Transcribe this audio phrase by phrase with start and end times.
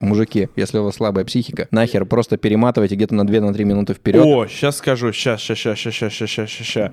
[0.00, 4.22] Мужики, если у вас слабая психика, нахер просто перематывайте где-то на 2-3 минуты вперед.
[4.24, 6.92] О, сейчас скажу, сейчас, сейчас, сейчас, сейчас, сейчас, сейчас, сейчас.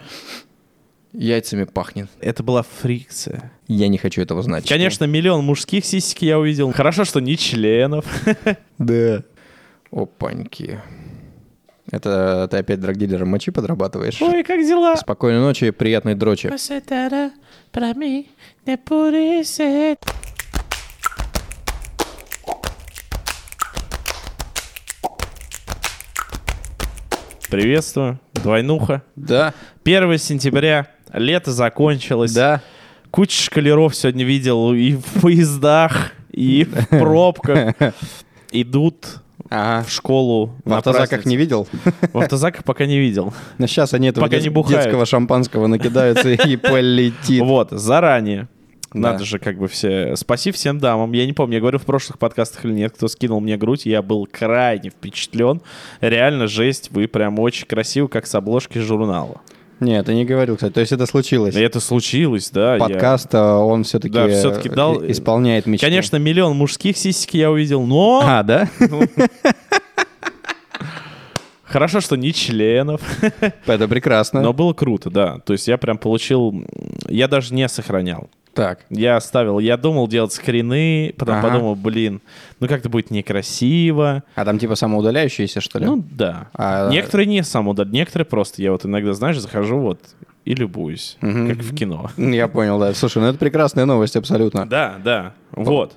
[1.11, 2.09] Яйцами пахнет.
[2.21, 3.51] Это была фрикция.
[3.67, 4.67] Я не хочу этого знать.
[4.67, 6.71] Конечно, миллион мужских сисек я увидел.
[6.71, 8.05] Хорошо, что не членов.
[8.79, 9.23] Да.
[9.91, 10.81] Опаньки.
[11.91, 14.19] Это ты опять драгдилером мочи подрабатываешь?
[14.21, 14.95] Ой, как дела?
[14.95, 16.49] Спокойной ночи, приятной дрочи.
[27.53, 28.19] Приветствую.
[28.33, 29.03] Двойнуха.
[29.15, 29.53] Да,
[29.85, 30.87] 1 сентября.
[31.13, 32.33] Лето закончилось.
[32.33, 32.61] да.
[33.11, 37.75] Куча шкалеров сегодня видел и в поездах, и в пробках.
[38.51, 39.19] Идут
[39.51, 39.85] Ага.
[39.87, 40.55] в школу.
[40.65, 41.67] В автозаках не видел?
[42.11, 43.31] В автозаках пока не видел.
[43.59, 44.81] Но сейчас они этого Пока не дет- бухают.
[44.85, 47.43] детского шампанского накидаются и полетит.
[47.43, 48.47] Вот, заранее.
[48.93, 49.11] Да.
[49.13, 50.15] Надо же как бы все...
[50.15, 51.11] Спаси всем дамам.
[51.13, 53.85] Я не помню, я говорил в прошлых подкастах или нет, кто скинул мне грудь.
[53.85, 55.61] Я был крайне впечатлен.
[56.01, 56.89] Реально жесть.
[56.91, 59.41] Вы прям очень красивы, как с обложки журнала.
[59.79, 60.71] Нет, ты не говорил, кстати.
[60.73, 61.55] То есть это случилось.
[61.55, 62.75] Это случилось, да.
[62.75, 65.85] я- Подкаст, а, он все-таки, Да, всё-таки дал- исполняет мечту.
[65.85, 68.21] Конечно, миллион мужских сисек я увидел, но...
[68.23, 68.69] А, да?
[71.63, 73.01] Хорошо, что не членов.
[73.65, 74.41] Это прекрасно.
[74.41, 75.39] Но было круто, да.
[75.39, 76.65] То есть я прям получил...
[77.09, 78.29] Я даже не сохранял.
[78.53, 78.85] Так.
[78.89, 81.47] Я оставил, я думал делать скрины, потом Ага.
[81.49, 82.21] подумал, блин,
[82.59, 84.23] ну как-то будет некрасиво.
[84.35, 85.85] А там типа самоудаляющиеся, что ли?
[85.85, 86.47] Ну да.
[86.53, 88.61] А- Некоторые не самоудар, некоторые просто.
[88.61, 89.99] Я вот иногда, знаешь, захожу вот
[90.45, 91.49] и любуюсь, Мгм.
[91.49, 92.11] как в кино.
[92.17, 92.93] Я понял, да.
[92.93, 94.65] Слушай, ну это прекрасная новость абсолютно.
[94.67, 95.33] Да, да.
[95.51, 95.93] Вот.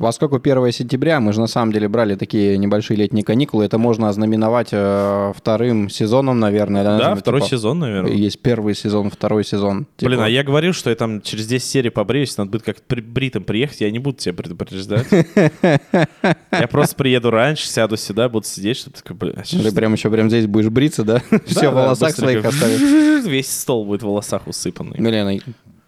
[0.00, 4.08] Поскольку 1 сентября, мы же на самом деле брали такие небольшие летние каникулы, это можно
[4.08, 6.82] ознаменовать э, вторым сезоном, наверное.
[6.82, 8.12] Да, Ну, второй типа, сезон, наверное.
[8.12, 9.86] Есть первый сезон, второй сезон.
[9.98, 12.80] Блин, Типа, а я говорил, что я там через 10 серий побреюсь, надо будет как
[12.80, 15.06] при бритым приехать, я не буду тебя предупреждать.
[16.52, 20.28] Я просто приеду раньше, сяду сюда, буду сидеть, чтобы такой, бля, Ты прям еще прям
[20.28, 21.22] здесь будешь бриться, да?
[21.46, 23.24] Все Да, в да, волосах своих оставишь.
[23.26, 24.96] Весь стол будет в волосах усыпанный.
[24.98, 25.40] Блин,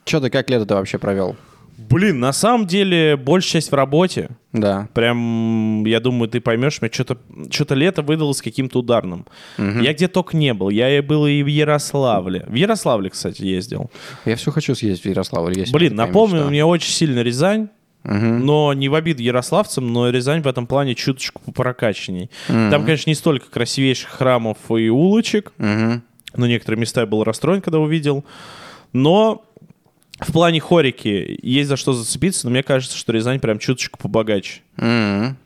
[0.05, 1.37] что ты как лето ты вообще провел?
[1.77, 4.31] Блин, на самом деле, большая часть в работе.
[4.53, 4.89] Да.
[4.95, 7.19] Прям, я думаю, ты поймешь, мне что-то
[7.51, 9.27] что лето выдалось каким-то ударным.
[9.59, 10.69] Я где только не был.
[10.71, 12.45] Я и был и в Ярославле.
[12.49, 13.91] В Ярославле, кстати, ездил.
[14.25, 15.59] Я все хочу съездить в Ярославль.
[15.59, 16.51] есть Блин, напомню, мечта.
[16.51, 17.69] мне очень сильно Рязань.
[18.05, 18.45] Мгм.
[18.45, 22.31] Но не в обиду ярославцам, но Рязань в этом плане чуточку попрокаченней.
[22.49, 26.03] Там, конечно, не столько красивейших храмов и улочек, Мгм.
[26.35, 28.25] но некоторые места я был расстроен, когда увидел.
[28.93, 29.45] Но
[30.27, 34.61] в плане хорики есть за что зацепиться, но мне кажется, что Рязань прям чуточку побогаче.
[34.77, 35.37] Мгм.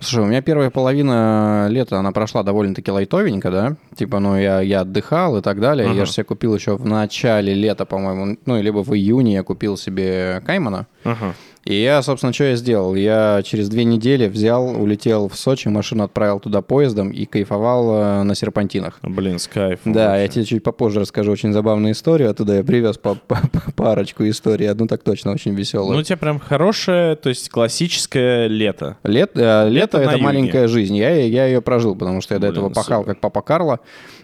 [0.00, 3.76] Слушай, у меня первая половина лета, она прошла довольно-таки лайтовенько, да?
[3.96, 5.88] Типа, ну, я, я отдыхал и так далее.
[5.88, 5.98] Ага.
[5.98, 9.76] Я же себе купил еще в начале лета, по-моему, ну, либо в июне я купил
[9.76, 10.86] себе Каймана.
[11.04, 11.34] Ага.
[11.68, 12.94] И я, собственно, что я сделал?
[12.94, 18.22] Я через две недели взял, улетел в Сочи, машину отправил туда поездом и кайфовал э,
[18.22, 18.98] на серпантинах.
[19.02, 19.92] Блин, с кайфом.
[19.92, 20.32] Да, я вообще.
[20.36, 22.30] тебе чуть попозже расскажу очень забавную историю.
[22.30, 23.38] Оттуда я привез по- по-
[23.76, 24.66] парочку историй.
[24.70, 25.92] Одну так точно очень веселую.
[25.92, 28.96] Ну, у тебя прям хорошее, то есть классическое лето.
[29.04, 30.24] Лет, э, лето, на это юге.
[30.24, 30.96] маленькая жизнь.
[30.96, 33.12] Я, я ее прожил, потому что я до Блин, этого пахал, супер.
[33.12, 33.80] как папа Карло.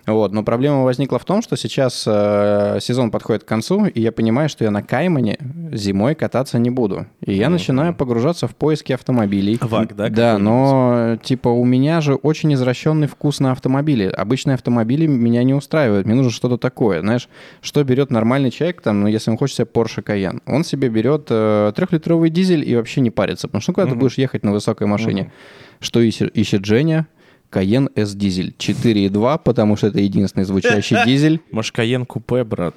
[0.07, 0.33] Вот.
[0.33, 4.49] Но проблема возникла в том, что сейчас э, сезон подходит к концу, и я понимаю,
[4.49, 5.39] что я на Каймане
[5.73, 7.07] зимой кататься не буду.
[7.25, 9.59] И я начинаю погружаться в поиски автомобилей.
[9.61, 14.05] Ваг, да, Да, но типа у меня же очень извращенный вкус на автомобили.
[14.05, 16.07] Обычные автомобили меня не устраивают.
[16.07, 17.01] Мне нужно что-то такое.
[17.01, 17.29] Знаешь,
[17.63, 20.43] что берет нормальный человек, там, ну, если он хочет себе Porsche Cayenne?
[20.47, 23.49] Он себе берет э, трехлитровый дизель и вообще не парится.
[23.49, 25.33] Потому что ну, куда ты будешь ехать на высокой машине?
[25.81, 27.07] Что ищет, ищет Женя?
[27.55, 31.41] Cayenne S дизель 4.2, потому что это единственный звучащий дизель.
[31.51, 32.75] Может, Каен купе, брат?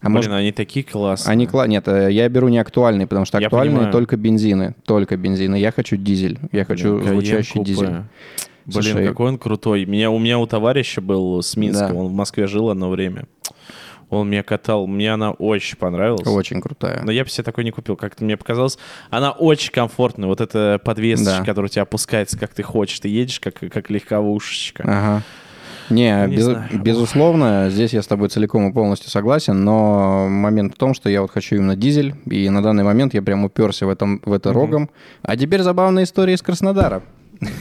[0.00, 1.32] А Блин, может- они такие классные.
[1.32, 1.66] Они кла...
[1.66, 4.74] Нет, э, я беру не актуальный, потому что актуальные только бензины.
[4.86, 5.56] Только бензины.
[5.56, 6.38] Я хочу дизель.
[6.52, 7.64] Я хочу Блин, звучащий купе.
[7.64, 7.86] дизель.
[7.86, 8.04] Блин,
[8.70, 9.84] Слушай- какой он крутой.
[9.84, 11.94] Меня, у меня у товарища был с Минска, Да.
[11.94, 13.24] он в Москве жил одно время.
[14.10, 16.26] Он меня катал, мне она очень понравилась.
[16.26, 17.00] Очень крутая.
[17.04, 17.96] Но я бы себе такой не купил.
[17.96, 18.76] Как-то мне показалось,
[19.08, 20.26] она очень комфортная.
[20.28, 21.44] Вот эта подвесочка, Да.
[21.44, 22.98] которая у тебя опускается, как ты хочешь.
[23.00, 24.82] Ты едешь, как, как легковушечка.
[24.84, 25.22] Ага.
[25.90, 26.68] Не, Не без- знаю.
[26.74, 31.20] безусловно, здесь я с тобой целиком и полностью согласен, но момент в том, что я
[31.20, 34.52] вот хочу именно дизель, и на данный момент я прям уперся в, этом, в это
[34.52, 34.88] рогом.
[35.22, 37.02] А теперь забавная история из Краснодара.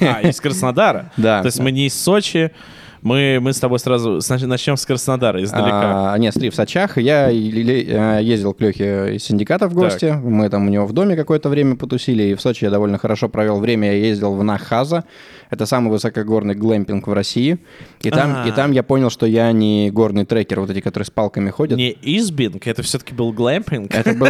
[0.01, 1.11] А, из Краснодара?
[1.17, 1.41] Да.
[1.41, 2.51] То есть мы не из Сочи,
[3.01, 6.13] мы, мы с тобой сразу начнем с Краснодара, издалека.
[6.13, 10.13] А, нет, смотри, в Сочах я э, ездил к Лехе из синдиката в гости.
[10.21, 12.23] Мы там у него в доме какое-то время потусили.
[12.23, 13.91] И в Сочи я довольно хорошо провел время.
[13.93, 15.05] Я ездил в Нахаза.
[15.49, 17.59] Это самый высокогорный глэмпинг в России.
[18.01, 18.47] И там, А.
[18.47, 21.77] и там я понял, что я не горный трекер, вот эти, которые с палками ходят.
[21.77, 23.93] Не Избинг, это все-таки был глэмпинг.
[23.93, 24.29] Это был...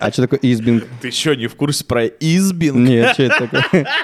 [0.00, 0.84] А что такое избинг?
[1.00, 2.76] Ты что, не в курсе про Избинг?
[2.76, 3.86] Нет, что это такое?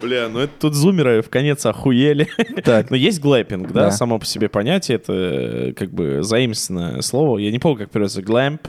[0.00, 2.28] Бля, ну это тут зумеры в конец охуели.
[2.64, 2.90] Так.
[2.90, 3.90] Но есть глэмпинг, да, Да.
[3.90, 7.38] само по себе понятие, это э, как бы заимственное слово.
[7.38, 8.22] Я не помню, как переводится.
[8.22, 8.66] Глэмп,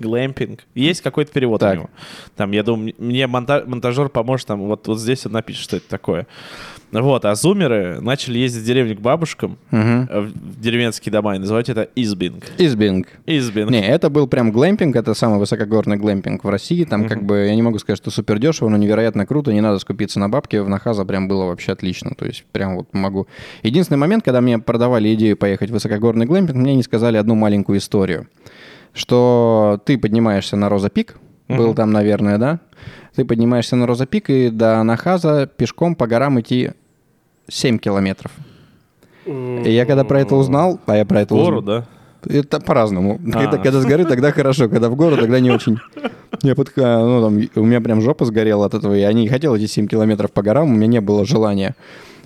[0.00, 0.60] глэмпинг.
[0.74, 1.72] Есть какой-то перевод Так.
[1.72, 1.90] у него.
[2.36, 5.88] Там, я думаю, мне монта- монтажер поможет, там вот, вот здесь он напишет, что это
[5.88, 6.26] такое.
[6.92, 11.68] Вот, а зумеры начали ездить в деревню к бабушкам, э, в деревенские дома, и называть
[11.68, 12.44] это избинг.
[12.58, 13.08] Избинг.
[13.26, 13.70] Избинг.
[13.70, 16.84] Не, это был прям глэмпинг, это самый высокогорный глэмпинг в России.
[16.84, 19.78] Там как бы, я не могу сказать, что супер дешево, но невероятно круто, не надо
[19.78, 20.56] скупиться на бабки.
[20.56, 22.12] В Нахаза прям было вообще отлично.
[22.16, 23.26] То есть прям вот могу.
[23.62, 27.78] Единственный момент, когда мне продавали идею поехать в высокогорный глэмпинг, мне не сказали одну маленькую
[27.78, 28.28] историю.
[28.92, 31.16] Что ты поднимаешься на Роза Пик,
[31.48, 32.60] был там, наверное, да?
[33.14, 36.72] Ты поднимаешься на Роза Пик, и до Нахаза пешком по горам идти
[37.48, 38.32] 7 километров.
[39.26, 41.86] И я когда про это узнал, а я про это Гору, узнал, да?
[42.28, 43.20] это по-разному.
[43.28, 43.32] А.
[43.32, 44.68] Когда, когда с горы, тогда хорошо.
[44.68, 45.78] Когда в гору, тогда не очень.
[46.42, 48.92] Я под- а, ну, там, у меня прям жопа сгорела от этого.
[48.94, 51.74] Я не хотел эти 7 километров по горам, у меня не было желания.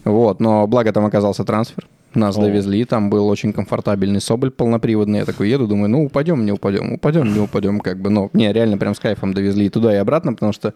[0.04, 1.86] Вот, но благо там оказался трансфер.
[2.14, 2.40] Нас О.
[2.40, 5.18] довезли, там был очень комфортабельный Соболь полноприводный.
[5.18, 8.10] Я такой еду, думаю, ну упадем, не упадем, упадем, не упадем, как бы.
[8.10, 10.74] Ну, не, реально прям с кайфом довезли и туда, и обратно, потому что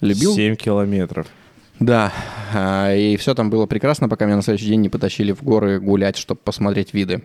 [0.00, 0.34] любил.
[0.34, 1.26] 7 километров.
[1.80, 2.12] Да,
[2.54, 5.80] а, и все там было прекрасно, пока меня на следующий день не потащили в горы
[5.80, 7.22] гулять, чтобы посмотреть виды.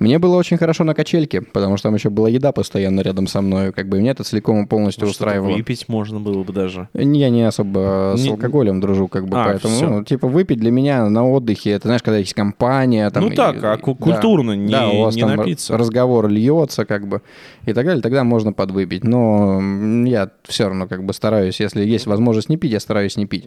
[0.00, 3.40] Мне было очень хорошо на качельке, потому что там еще была еда постоянно рядом со
[3.40, 5.54] мной, как бы меня это целиком и полностью что-то устраивало.
[5.56, 6.88] выпить можно было бы даже.
[6.92, 9.88] Я не особо с Не- алкоголем дружу, как бы, А, поэтому, всё.
[9.88, 13.24] ну, типа, выпить для меня на отдыхе, это, знаешь, когда есть компания, там...
[13.24, 14.04] Ну и- так, а ку- да.
[14.04, 15.78] культурно, не- да, у вас не там напиться.
[15.78, 17.22] разговор льется, как бы,
[17.64, 19.04] и так далее, тогда можно подвыпить.
[19.04, 19.62] Но
[20.04, 23.46] я все равно, как бы, стараюсь, если есть возможность не пить, я стараюсь не пить.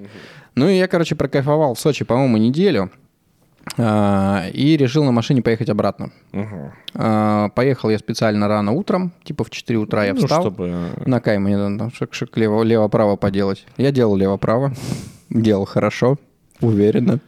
[0.57, 2.89] Ну, и я, короче, прокайфовал в Сочи, по-моему, неделю,
[3.77, 6.11] а, и решил на машине поехать обратно.
[6.95, 10.41] А, Поехал я специально рано утром, типа в 4 утра я Ну, встал.
[10.41, 10.73] чтобы...
[11.05, 13.65] На кай мне надо там шик-шик лево- лево-право поделать.
[13.77, 14.73] Я делал лево-право.
[15.29, 16.17] Делал хорошо,
[16.61, 17.19] уверенно.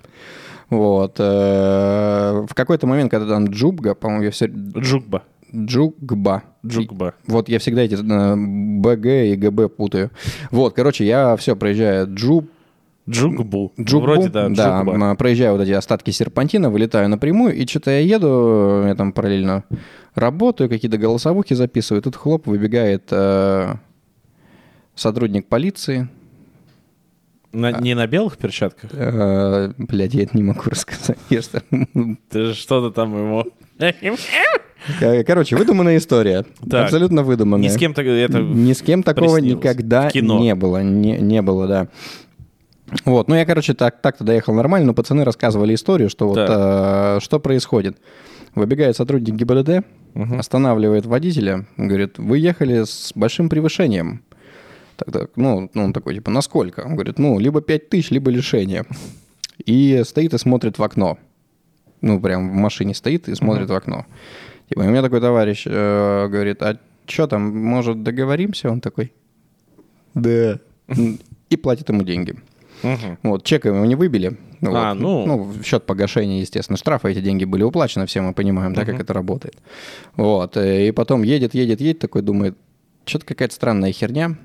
[0.70, 1.16] Вот.
[1.20, 4.46] э, В какой-то момент, когда там Джубга, по-моему, я все...
[4.48, 5.24] Джугба.
[5.54, 6.44] Джугба.
[6.66, 7.14] Джугба.
[7.28, 8.36] Вот я всегда эти э,
[8.80, 10.12] БГ и ГБ путаю.
[10.52, 12.50] Вот, короче, я все проезжаю Джуб,
[13.10, 13.74] Джугбу.
[13.80, 14.94] Джугбу, Вроде, да, Джугба.
[14.94, 19.64] м, проезжаю вот эти остатки серпантина, вылетаю напрямую, и что-то я еду, я там параллельно
[20.16, 23.74] работаю, какие-то голосовухи записываю, тут хлоп, выбегает э,
[24.96, 26.08] сотрудник полиции,
[27.52, 27.82] На- А.
[27.82, 28.92] не на белых перчатках?
[28.94, 31.18] Э, блядь, я это не могу рассказать.
[31.30, 31.64] Я что-
[32.30, 33.46] Ты что-то там ему...
[35.26, 36.46] Короче, выдуманная история.
[36.70, 36.86] Так.
[36.86, 37.68] Абсолютно выдуманная.
[37.68, 38.40] Ни с кем это...
[38.40, 39.64] Ни с кем такого приснилось.
[39.64, 40.82] никогда не было.
[40.84, 41.88] Не, не было, да.
[43.06, 46.50] Вот, ну я, короче, так, так-то доехал нормально, но пацаны рассказывали историю, что вот Так.
[46.50, 47.98] э, что происходит.
[48.56, 49.86] Выбегает сотрудник ГИБДД,
[50.38, 54.24] останавливает водителя, говорит, вы ехали с большим превышением.
[54.96, 56.82] Так, так, ну, ну, он такой, типа, насколько?
[56.82, 58.86] Он говорит, ну, либо 5 тысяч, либо лишение.
[59.66, 61.18] И стоит и смотрит в окно.
[62.02, 64.06] Ну, прям в машине стоит и смотрит в окно.
[64.68, 68.70] Типа, у меня такой товарищ э, говорит, а что там, может, договоримся?
[68.70, 69.12] Он такой,
[70.14, 70.60] да.
[71.50, 72.36] И платит ему деньги.
[72.84, 73.18] Мгм.
[73.24, 74.38] Вот, чека ему не выбили.
[74.62, 75.00] А, Вот.
[75.00, 75.26] ну.
[75.26, 79.00] Ну, в счет погашения, естественно, штрафа эти деньги были уплачены, все мы понимаем, да, как
[79.00, 79.58] это работает.
[80.16, 82.58] Вот, э, и потом едет, едет, едет, такой думает,
[83.06, 84.38] что-то какая-то странная херня.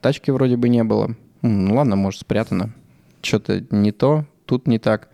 [0.00, 1.14] Тачки вроде бы не было.
[1.42, 2.74] Ну ладно, может, спрятано.
[3.22, 5.08] Что-то не то, тут не так.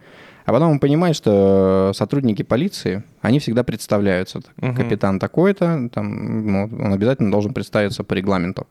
[0.45, 4.41] А потом он понимает, что сотрудники полиции, они всегда представляются.
[4.61, 8.69] Капитан такой-то, там, ну, он обязательно должен представиться по регламенту.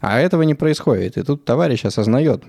[0.00, 1.16] А этого не происходит.
[1.16, 2.44] И тут товарищ осознает,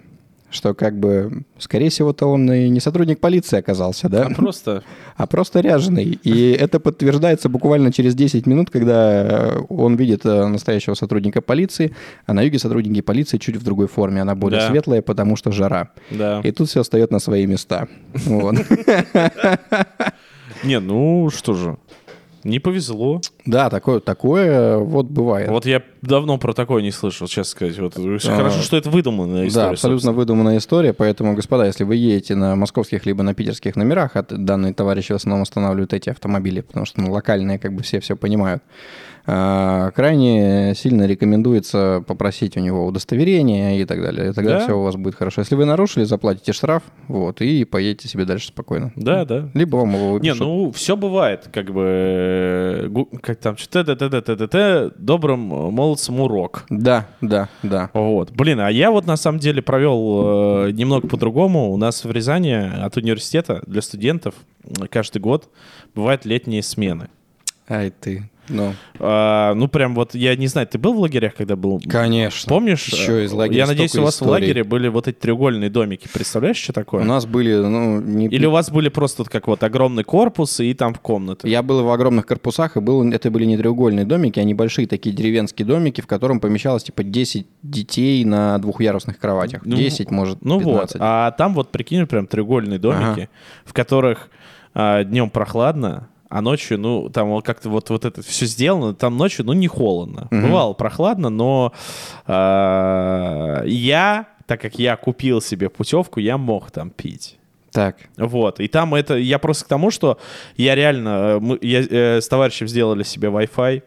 [0.50, 4.28] что как бы, скорее всего-то он и не сотрудник полиции оказался, да?
[4.28, 4.84] А просто...
[5.18, 6.18] а просто ряженый.
[6.24, 11.94] И это подтверждается буквально через 10 минут, когда он видит э, настоящего сотрудника полиции,
[12.26, 14.22] а на юге сотрудники полиции чуть в другой форме.
[14.22, 14.70] Она более Да.
[14.70, 15.90] светлая, потому что жара.
[16.12, 16.40] Да.
[16.44, 17.88] И тут все встает на свои места.
[18.14, 18.56] Вот.
[20.64, 21.78] Не, ну что же.
[22.48, 23.20] Не повезло.
[23.46, 25.50] Да, такое, такое вот бывает.
[25.50, 27.78] Вот я давно про такое не слышал, честно сказать.
[27.78, 29.66] Вот, хорошо, что это выдуманная история.
[29.66, 29.68] А.
[29.68, 34.16] Да, абсолютно выдуманная история, поэтому, господа, если вы едете на московских либо на питерских номерах,
[34.16, 38.00] а данные товарищи в основном останавливают эти автомобили, потому что ну, локальные как бы все
[38.00, 38.70] все понимают, а,
[39.28, 44.30] крайне сильно рекомендуется попросить у него удостоверение и так далее.
[44.30, 44.64] И тогда Да?
[44.64, 45.42] все у вас будет хорошо.
[45.42, 48.94] Если вы нарушили, заплатите штраф, вот, и поедете себе дальше спокойно.
[48.96, 49.50] Да, да.
[49.54, 50.40] Либо вам его Не, выпишут.
[50.40, 52.90] ну все бывает, как бы,
[53.22, 53.96] как там, что-то,
[54.48, 56.64] т добрым э, молодцам урок.
[56.70, 57.90] Да, да, да.
[57.94, 58.32] Вот.
[58.32, 61.72] Блин, а я вот на самом деле провел э, немного по-другому.
[61.72, 64.36] У нас в Рязани от университета для студентов
[64.90, 65.50] каждый год
[65.96, 67.10] бывают летние смены.
[67.70, 68.30] Ай ты.
[68.50, 71.82] Ну, А, ну, прям вот, я не знаю, ты был в лагерях, когда был?
[71.88, 72.50] конечно.
[72.50, 72.86] Помнишь?
[72.88, 74.32] Еще из лагеря Я надеюсь, у вас в историй.
[74.48, 76.08] лагере были вот эти треугольные домики.
[76.14, 77.02] Представляешь, что такое?
[77.02, 78.28] У нас были, ну, не...
[78.28, 81.48] Или у вас были просто вот как вот огромный корпус и там комнаты?
[81.50, 85.16] Я был в огромных корпусах, и был, это были не треугольные домики, а небольшие такие
[85.16, 89.62] деревенские домики, в котором помещалось типа 10 детей на двухъярусных кроватях.
[89.66, 90.94] Ну, 10, может, Ну 15.
[90.96, 90.98] вот.
[91.02, 93.28] А там вот, прикинь, прям треугольные домики, Ага.
[93.66, 94.30] в которых
[94.74, 99.54] днем прохладно, а ночью, ну, там как-то вот, вот это все сделано, там ночью, ну,
[99.54, 100.28] не холодно.
[100.30, 101.74] Бывало прохладно, но
[102.26, 107.38] а, я, так как я купил себе путевку, я мог там пить.
[107.72, 110.18] Так, Вот, и там это, я просто к тому, что
[110.56, 113.84] я реально, э, мы, я, э, с товарищем сделали себе Wi-Fi,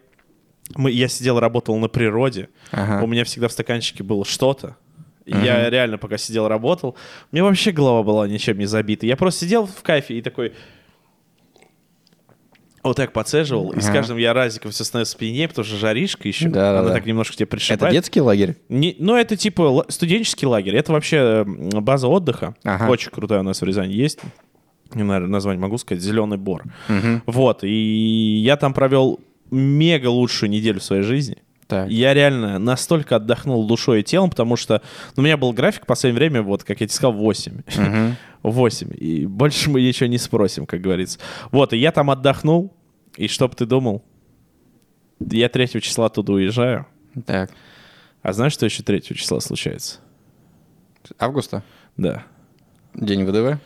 [0.76, 3.02] мы, я сидел, работал на природе, Ага.
[3.02, 4.76] у меня всегда в стаканчике было что-то,
[5.24, 6.94] и я реально пока сидел, работал,
[7.32, 10.52] у меня вообще голова была ничем не забита, я просто сидел в кайфе и такой...
[12.82, 16.48] Вот так подсаживал, и с каждым я разиком все становится пьянее, потому что жаришка еще,
[16.48, 16.80] Да-да-да.
[16.80, 17.82] она так немножко тебе пришибает.
[17.82, 18.56] это детский лагерь?
[18.70, 20.74] Не- ну, это типа ла- студенческий лагерь.
[20.76, 22.54] Это вообще м, база отдыха.
[22.64, 22.88] Ага.
[22.88, 24.20] Очень крутая у нас в Рязани есть.
[24.94, 26.02] Не знаю, название могу сказать.
[26.02, 26.64] Зеленый бор.
[27.26, 27.64] Вот.
[27.64, 29.20] И я там провел
[29.50, 31.36] мега лучшую неделю в своей жизни.
[31.66, 31.88] Так.
[31.88, 34.82] Я реально настолько отдохнул душой и телом, потому что
[35.16, 37.62] ну, у меня был график в последнее время, вот, как я тебе сказал, 8.
[37.76, 38.16] Мгм.
[38.42, 38.92] 8.
[38.96, 41.18] И больше мы ничего не спросим, как говорится.
[41.50, 42.72] Вот, и я там отдохнул.
[43.16, 44.02] И чтоб ты думал,
[45.18, 46.86] я 3 числа оттуда уезжаю.
[47.26, 47.50] Так.
[48.22, 49.98] А знаешь, что еще 3 числа случается?
[51.18, 51.62] Августа?
[51.96, 52.24] Да.
[52.94, 53.60] День ВДВ?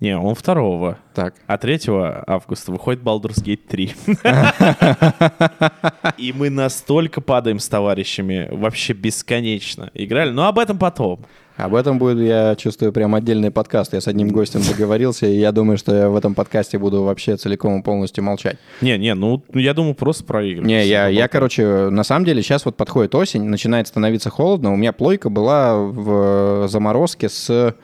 [0.00, 1.34] Не, он 2 Так.
[1.46, 1.80] а 3
[2.26, 3.94] августа выходит Baldur's Gate 3.
[6.16, 9.90] И мы настолько падаем с товарищами, вообще бесконечно.
[9.92, 11.20] Играли, но об этом потом.
[11.64, 13.92] Об этом будет, я чувствую, прям отдельный подкаст.
[13.92, 17.36] Я с одним гостем договорился, и я думаю, что я в этом подкасте буду вообще
[17.36, 18.56] целиком и полностью молчать.
[18.80, 20.64] Не, не, ну ну, я думаю, просто про игры.
[20.64, 24.72] Не, я, я, короче, на самом деле сейчас вот подходит осень, начинает становиться холодно.
[24.72, 27.74] У меня плойка была в заморозке с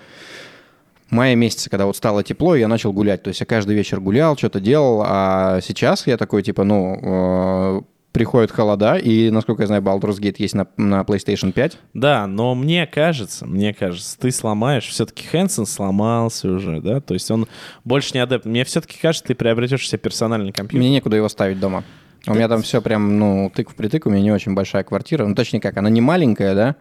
[1.10, 3.22] мая месяца, когда вот стало тепло, я начал гулять.
[3.22, 7.80] То есть я каждый вечер гулял, что-то делал, а сейчас я такой, типа, ну, э,
[8.16, 11.78] приходят холода, и, насколько я знаю, Baldur's Gate есть на, на PlayStation 5.
[11.92, 17.30] Да, но мне кажется, мне кажется, ты сломаешь, все-таки Хэнсон сломался уже, да, то есть
[17.30, 17.46] он
[17.84, 18.46] больше не адепт.
[18.46, 20.78] Мне все-таки кажется, ты приобретешь себе персональный компьютер.
[20.78, 21.84] Мне некуда его ставить дома.
[22.26, 25.26] У меня там все прям, ну, тык в притык, у меня не очень большая квартира.
[25.26, 26.76] Ну, точнее как, она не маленькая, да,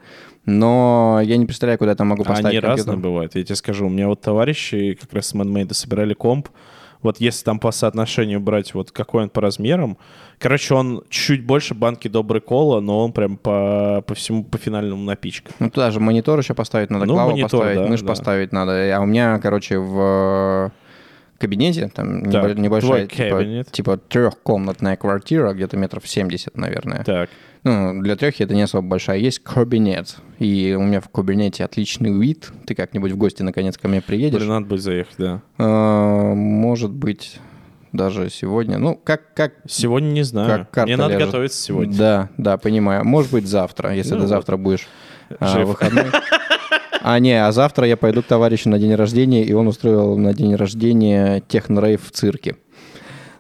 [0.46, 2.78] но я не представляю, куда я там могу поставить Они компьютер.
[2.78, 3.88] разные бывают, я тебе скажу.
[3.88, 6.48] У меня вот товарищи как раз с MadMade собирали комп.
[7.02, 9.98] Вот если там по соотношению брать, вот какой он по размерам,
[10.40, 15.04] короче, он чуть больше банки добрый кола, но он прям по, по всему, по финальному
[15.04, 15.52] напичка.
[15.60, 18.08] Ну, туда же монитор еще поставить надо, Ну, клаву монитор, поставить, да, мышь да.
[18.08, 18.96] поставить надо.
[18.96, 20.72] А у меня, короче, в
[21.40, 27.04] кабинете, там Так, небо- небольшая, типа, типа трехкомнатная квартира, где-то метров 70, наверное.
[27.04, 27.30] Так.
[27.64, 29.18] Ну, для трехи это не особо большая.
[29.18, 32.52] Есть кабинет, и у меня в кабинете отличный вид.
[32.68, 34.38] Ты как-нибудь в гости, наконец, ко мне приедешь.
[34.38, 35.42] Блин, надо будет заехать, да.
[35.58, 37.40] А, Может быть,
[37.96, 38.78] даже сегодня.
[38.78, 40.68] Ну, как, как Сегодня не знаю.
[40.72, 41.28] Как Мне надо ляжет.
[41.28, 41.98] готовиться сегодня.
[41.98, 43.04] Да, да, понимаю.
[43.06, 44.30] Может быть, завтра, если Ну ты вот.
[44.30, 44.88] завтра будешь
[45.40, 46.06] а, выходной.
[47.02, 50.34] А, не, а завтра я пойду к товарищу на день рождения, и он устроил на
[50.34, 52.56] день рождения техно-рейв в цирке.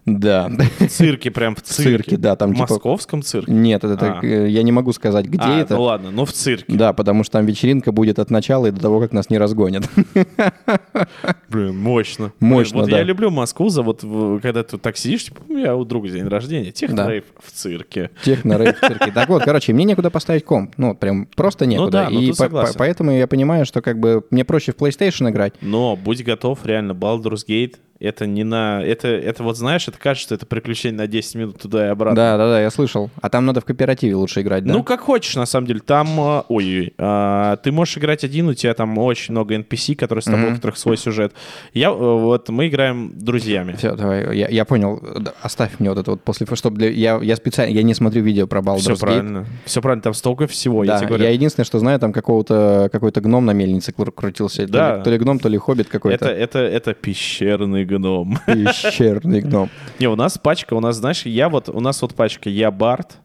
[0.05, 0.49] Да.
[0.79, 1.83] В цирке, прям в цирке.
[1.97, 3.51] цирке, да, там В типа- московском цирке?
[3.51, 4.25] Нет, это так, А.
[4.25, 5.73] э, я не могу сказать, где А, это.
[5.75, 6.73] ну ладно, ну в цирке.
[6.73, 9.89] Да, потому что там вечеринка будет от начала и до того, как нас не разгонят.
[11.49, 12.31] Блин, мощно.
[12.39, 12.97] Мощно, Блин, Вот да.
[12.99, 16.09] я люблю Москву за вот, в- когда ты так сидишь, типа, у меня у друга
[16.09, 18.11] день рождения, техно-рейв в цирке.
[18.23, 19.11] Техно-рейв в цирке.
[19.11, 20.73] Так вот, короче, мне некуда поставить комп.
[20.77, 21.91] Ну, прям просто некуда.
[21.91, 24.75] да, ну и тут по- по- поэтому я понимаю, что как бы мне проще в
[24.75, 25.53] PlayStation играть.
[25.61, 28.83] Но будь готов, реально, Baldur's Gate, это не на...
[28.83, 32.15] Это, это вот, знаешь, это кажется, что это приключение на 10 минут туда и обратно.
[32.15, 33.09] Да, да, да, я слышал.
[33.21, 34.73] А там надо в кооперативе лучше играть, да?
[34.73, 35.79] Ну, как хочешь, на самом деле.
[35.79, 40.21] Там, а, ой-ой, а, ты можешь играть один, у тебя там очень много NPC, которые
[40.21, 40.55] с тобой, у Мгм.
[40.55, 41.33] которых свой сюжет.
[41.73, 43.73] Я, э, вот, мы играем друзьями.
[43.77, 45.01] Все, давай, я, я понял.
[45.41, 48.47] Оставь мне вот это вот после, чтобы для- я, я специально, я не смотрю видео
[48.47, 48.99] про Baldur's Все Gate.
[48.99, 49.45] правильно.
[49.65, 51.33] Все правильно, там столько всего, я Да, тебе я, говорю.
[51.33, 54.65] единственное, что знаю, там какого-то какой-то гном на мельнице кру- крутился.
[54.67, 54.97] То Да.
[54.97, 56.25] ли- То ли, гном, то ли хоббит Это, какой-то.
[56.27, 58.37] это, это пещерный гном.
[58.45, 59.69] Пещерный гном.
[59.99, 63.17] Не, у нас пачка, у нас, знаешь, я вот, у нас вот пачка, я Барт,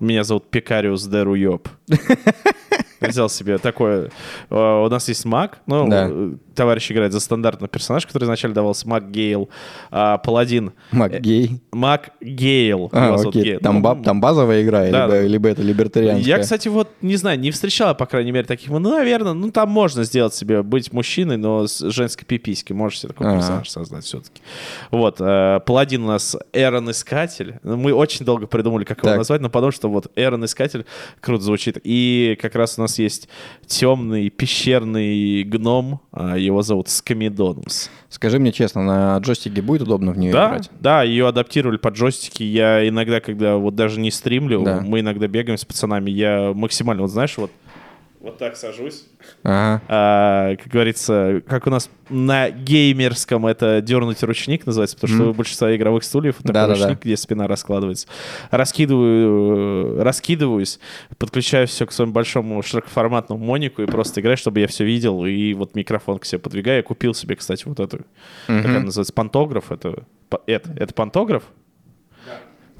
[0.00, 1.68] меня зовут Пекариус Деруёб.
[3.00, 4.10] Взял себе такое,
[4.50, 8.88] э, у нас есть маг, ну, э, товарищ играет за стандартный персонаж, который изначально давался
[8.88, 9.48] Мак Гейл,
[9.90, 10.72] а, Паладин.
[10.90, 11.60] Мак Гей.
[11.72, 12.88] Мак Гейл.
[12.92, 13.42] А, его окей.
[13.42, 13.60] Гейл.
[13.60, 15.22] Там, Ну, баб, там базовая игра, Да, либо, да.
[15.22, 16.36] либо это либертарианская?
[16.36, 18.70] Я, кстати, вот не знаю, не встречал, по крайней мере, таких.
[18.70, 22.74] Ну, наверное, ну там можно сделать себе быть мужчиной, но с женской пиписькой.
[22.74, 23.36] Можешь себе такой Ага.
[23.38, 24.40] персонаж создать все-таки.
[24.90, 25.16] Вот.
[25.20, 27.58] э, Паладин у нас Эрон Искатель.
[27.62, 29.18] Ну, Мы очень долго придумали, как его Так.
[29.18, 30.86] назвать, но потому что вот Эрон Искатель
[31.20, 31.78] круто звучит.
[31.84, 33.28] И как раз у нас есть
[33.66, 36.00] темный пещерный гном.
[36.12, 37.90] а, Его зовут Скамидонус.
[38.08, 40.70] Скажи мне честно, на джойстике будет удобно в нее Да, играть?
[40.80, 42.42] да, ее адаптировали под джойстики.
[42.42, 44.80] Я иногда, когда вот даже не стримлю, Да.
[44.80, 47.50] мы иногда бегаем с пацанами, я максимально, вот знаешь, вот,
[48.26, 49.04] вот так сажусь.
[49.42, 49.82] Ага.
[49.88, 55.30] А, как говорится, как у нас на геймерском это дернуть ручник называется, потому что Мгм.
[55.30, 56.84] у большинства игровых стульев такой Да-да-да.
[56.88, 58.06] ручник, где спина раскладывается.
[58.50, 60.78] Раскидываю, э, раскидываюсь,
[61.18, 65.54] подключаю все к своему большому широкоформатному монику и просто играю, чтобы я все видел, и
[65.54, 66.78] вот микрофон к себе подвигаю.
[66.78, 67.98] Я купил себе, кстати, вот эту,
[68.46, 68.70] как Мгм.
[68.70, 69.72] она называется, пантограф.
[69.72, 70.04] Это,
[70.46, 71.44] это, это пантограф?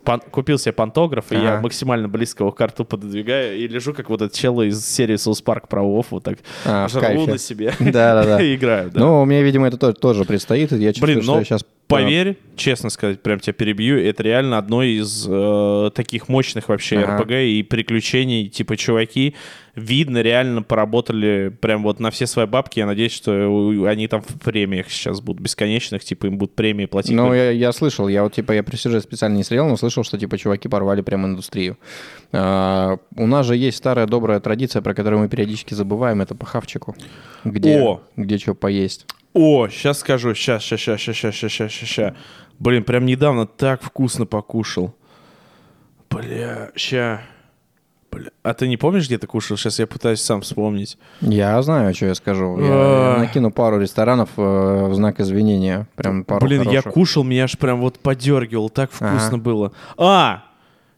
[0.06, 1.60] Пан- купил себе пантограф, и я Ага.
[1.62, 5.42] максимально близко его к рту пододвигаю и лежу, как вот этот чел из серии Соус
[5.42, 8.40] Парк про Вов, вот так А, жру на себе Да-да-да.
[8.42, 8.90] и играю.
[8.90, 9.00] да.
[9.00, 10.70] Ну, мне, видимо, это тоже, тоже предстоит.
[10.72, 11.64] Я чувствую, Блин, что но я сейчас...
[11.88, 17.18] Поверь, честно сказать, прям тебя перебью, это реально одно из э, таких мощных вообще Ага.
[17.22, 19.36] РПГ и приключений, типа чуваки,
[19.76, 22.78] видно, реально поработали прям вот на все свои бабки.
[22.78, 27.14] Я надеюсь, что они там в премиях сейчас будут бесконечных, типа им будут премии платить.
[27.14, 30.18] Ну, я, я слышал, я вот, типа, я при специально не смотрел, но слышал, что,
[30.18, 31.76] типа, чуваки порвали прям индустрию.
[32.33, 36.47] А, у нас же есть старая добрая традиция, про которую мы периодически забываем, это по
[36.47, 36.97] хавчику.
[37.45, 38.02] Где, О!
[38.16, 39.06] где что поесть.
[39.35, 42.14] О, сейчас скажу, сейчас, сейчас, сейчас, сейчас, сейчас, сейчас, сейчас.
[42.59, 44.95] Блин, прям недавно так вкусно покушал.
[46.09, 47.21] Бля, ща.
[48.16, 48.30] Бля.
[48.42, 49.56] А ты не помнишь, где ты кушал?
[49.56, 50.99] Сейчас я пытаюсь сам вспомнить.
[51.20, 52.58] Я знаю, что я скажу.
[52.61, 53.12] Я, А.
[53.14, 54.40] я накину пару ресторанов э,
[54.88, 55.87] в знак извинения.
[55.96, 56.92] Прям пару Блин, я хороших.
[56.92, 59.37] кушал, меня аж прям вот подергивал, так вкусно Ага.
[59.38, 59.73] было.
[59.96, 60.44] А,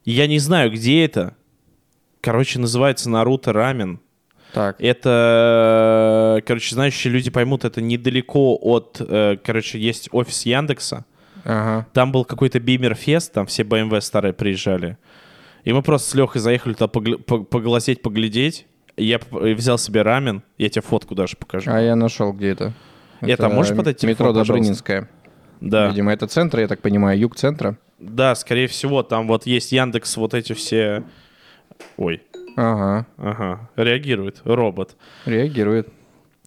[0.05, 1.35] я не знаю, где это.
[2.21, 4.01] Короче, называется Наруто рамен.
[4.55, 11.05] Так, Это, короче, знающие люди поймут, это недалеко от, э, короче, есть офис Яндекса.
[11.45, 11.87] ага.
[11.93, 14.97] Там был какой-то бимер-фест, там все BMW старые приезжали.
[15.65, 18.67] И мы просто с Лехой заехали туда погля- по- поглазеть, поглядеть.
[18.97, 20.43] Я взял себе рамен.
[20.57, 21.71] Я тебе фотку даже покажу.
[21.71, 22.73] А я нашел, где это.
[23.21, 24.53] Это можешь подать телефон, Метро пожалуйста?
[24.55, 25.09] Добрынинская.
[25.61, 25.89] Да.
[25.89, 27.77] Видимо, это центр, я так понимаю, юг центра.
[27.99, 31.03] Да, скорее всего, там вот есть Яндекс, вот эти все...
[31.97, 32.23] Ой,
[32.57, 34.97] Ага, ага, реагирует, робот.
[35.27, 35.89] реагирует.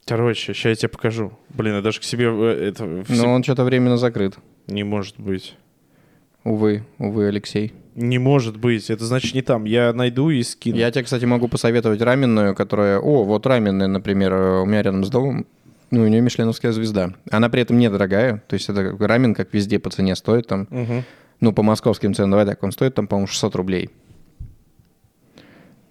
[0.05, 1.31] Короче, сейчас я тебе покажу.
[1.49, 4.35] Блин, я даже к себе э, это Но он что-то временно закрыт.
[4.67, 5.55] не может быть.
[6.43, 7.73] Увы, увы, Алексей.
[7.95, 8.89] Не может быть.
[8.89, 9.65] Это значит не там.
[9.65, 10.77] Я найду и скину.
[10.77, 12.99] Я тебе, кстати, могу посоветовать раменную, которая...
[12.99, 15.45] О, вот раменная, например, э, у меня рядом с домом.
[15.91, 17.11] Ну, у нее мишленовская звезда.
[17.29, 18.41] Она при этом недорогая.
[18.47, 20.67] То есть это рамен, как везде, по цене стоит там.
[20.69, 21.03] Мгм.
[21.41, 23.89] Ну, по московским ценам, давай так, он стоит там, по-моему, 600 рублей.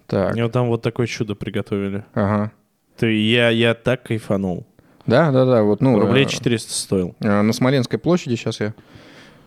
[0.07, 2.05] Так, Мне вот там вот такое чудо приготовили.
[2.15, 2.53] ага.
[2.97, 4.67] Ты, я, я так кайфанул.
[5.07, 5.99] Да, да, да, вот, ну...
[5.99, 7.17] Рублей э, 400 стоил.
[7.21, 8.75] э, На Смоленской площади сейчас я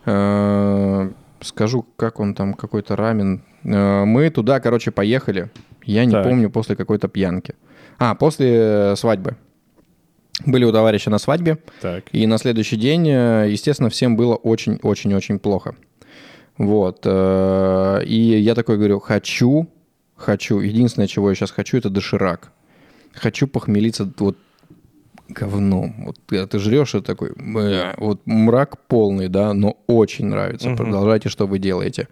[0.05, 1.11] э,
[1.43, 3.43] скажу, как он там, какой-то рамен.
[3.63, 5.49] Э, Мы туда, короче, поехали.
[5.84, 6.23] Я не Так.
[6.23, 7.56] помню, после какой-то пьянки.
[7.99, 9.36] А, после э, свадьбы.
[10.45, 11.58] Были у товарища на свадьбе.
[11.82, 12.06] Так.
[12.12, 15.75] И на следующий день, э, естественно, всем было очень-очень-очень плохо.
[16.58, 17.06] Вот.
[17.06, 19.67] И я такой говорю, хочу,
[20.15, 20.60] хочу.
[20.60, 22.51] Единственное, чего я сейчас хочу, это доширак.
[23.13, 24.38] Хочу похмелиться вот
[25.29, 25.93] говном.
[26.05, 27.31] Вот когда ты жрешь, и такой,
[27.97, 30.69] вот мрак полный, да, но очень нравится.
[30.69, 30.77] Мгм.
[30.77, 32.07] Продолжайте, что вы делаете.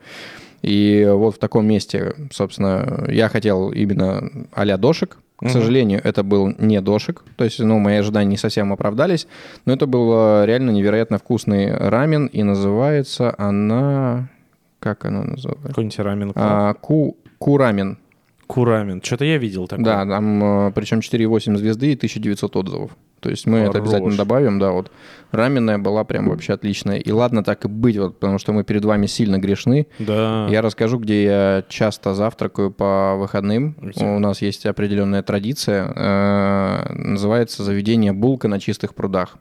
[0.62, 5.18] И вот в таком месте, собственно, я хотел именно а-ля дошик.
[5.38, 5.52] К Мгм.
[5.54, 7.24] сожалению, это был не дошик.
[7.36, 9.28] То есть, ну, мои ожидания не совсем оправдались.
[9.66, 12.28] Но это был э, реально невероятно вкусный рамен.
[12.28, 14.30] И называется она...
[14.80, 15.68] Как она называется?
[15.70, 16.32] Какой-нибудь рамен.
[16.36, 17.98] А, ку, курамен.
[18.54, 19.02] Курамен.
[19.02, 19.86] Что-то я видел такое.
[19.86, 22.92] Да, там э, причем 4,8 звезды и 1900 отзывов.
[23.22, 23.84] То есть мы это Хорош.
[23.84, 24.92] обязательно добавим, да, вот.
[25.32, 26.98] Раменная была прям вообще отличная.
[26.98, 29.88] И ладно так и быть, вот, потому что мы перед вами сильно грешны.
[30.00, 30.48] Да.
[30.50, 33.76] Я расскажу, где я часто завтракаю по выходным.
[33.80, 34.04] Где?
[34.04, 35.94] У нас есть определенная традиция.
[35.96, 39.38] э, Называется заведение «Булка на чистых прудах».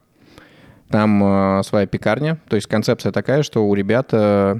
[0.90, 2.38] Там э, своя пекарня.
[2.48, 4.56] То есть концепция такая, что у ребят э,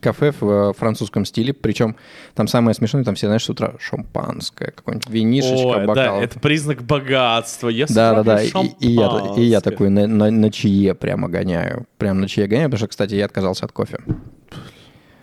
[0.00, 1.52] кафе в э, французском стиле.
[1.52, 1.96] Причем
[2.34, 6.18] там самое смешное, там все, знаешь, с утра шампанское, какое-нибудь винишечко, Ой, бокал.
[6.18, 7.68] да, это признак богатства.
[7.68, 8.42] Я Да, да, да.
[8.42, 11.86] И, и я, и я такой на, на, на чае прямо гоняю.
[11.98, 13.98] Прям на чае гоняю, потому что, кстати, я отказался от кофе.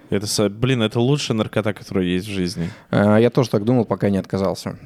[0.10, 2.70] Это, блин, это лучшая наркота, которая есть в жизни.
[2.90, 4.78] А, Я тоже так думал, пока не отказался.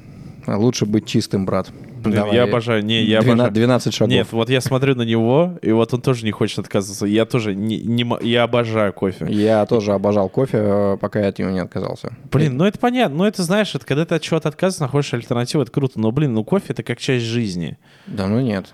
[0.46, 1.70] Лучше быть чистым, брат.
[2.02, 2.36] Блин, Давай.
[2.36, 2.84] я обожаю.
[2.84, 3.54] Не, я 12, обожаю.
[3.54, 4.10] 12 шагов.
[4.12, 7.06] Нет, вот я смотрю на него, и вот он тоже не хочет отказываться.
[7.06, 9.26] Я тоже не, не я обожаю кофе.
[9.28, 12.12] Я тоже обожал кофе, э, пока я от него не отказался.
[12.30, 13.18] Блин, ну это понятно.
[13.18, 15.98] Ну это, знаешь, это когда ты от чего-то отказываешься, находишь альтернативу, это круто.
[15.98, 17.78] Но, блин, ну кофе— это как часть жизни.
[18.06, 18.72] Да ну нет.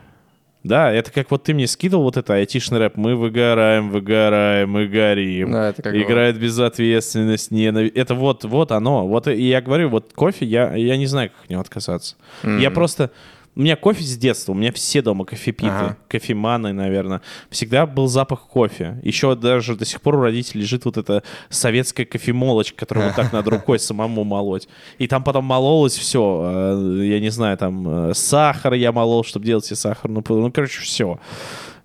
[0.65, 2.97] Да, это как вот ты мне скидывал вот это айтишный рэп.
[2.97, 5.53] Мы выгораем, выгораем, мы горим.
[5.53, 7.95] Да, это как Играет безответственность, ненависть.
[7.97, 9.07] Это вот, вот оно.
[9.07, 12.17] Вот и я говорю, вот кофе, я, я не знаю, как от него отказаться.
[12.45, 13.11] Я просто...
[13.55, 15.97] У меня кофе с детства, у меня все дома кофепиты, Ага.
[16.09, 17.21] кофеманы, наверное.
[17.51, 18.99] Всегда был запах кофе.
[19.03, 23.31] Еще даже до сих пор у родителей лежит вот эта советская кофемолочка, которую вот так
[23.33, 24.69] надо рукой самому молоть.
[24.97, 26.79] И там потом мололось все.
[27.03, 30.45] Я не знаю, там э, сахар я молол, чтобы делать себе сахарную пудру.
[30.45, 31.21] Ну, короче, все.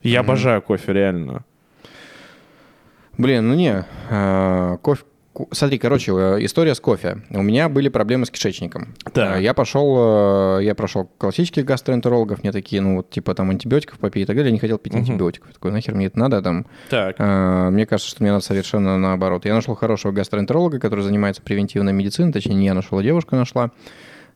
[0.04, 1.44] Я обожаю кофе, реально.
[3.18, 3.84] Блин, ну не.
[4.10, 5.04] э, кофе.
[5.52, 7.22] Смотри, короче, э, история с кофе.
[7.30, 8.96] У меня были проблемы с кишечником.
[9.14, 9.38] Так.
[9.38, 14.00] Э, Я пошел, э, я прошел классических гастроэнтерологов, мне такие, ну вот типа там антибиотиков
[14.00, 14.50] попей и так далее.
[14.50, 15.48] Я не хотел пить антибиотиков.
[15.50, 16.42] Я Такой, нахер мне это надо?
[16.42, 17.16] Там, Так.
[17.20, 19.46] Э, Мне кажется, что мне надо совершенно наоборот.
[19.46, 23.72] Я нашел хорошего гастроэнтеролога, который занимается превентивной медициной, точнее, не я нашел, а девушка нашла.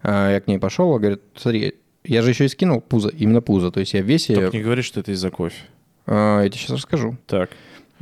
[0.03, 3.71] Э, Я к ней пошел, говорит, смотри, я же еще и скинул пузо, именно пузо,
[3.71, 4.35] то есть я в весе...
[4.35, 5.55] Только не говори, что это из-за кофе.
[6.07, 7.17] Э, Я тебе сейчас расскажу.
[7.27, 7.51] Так.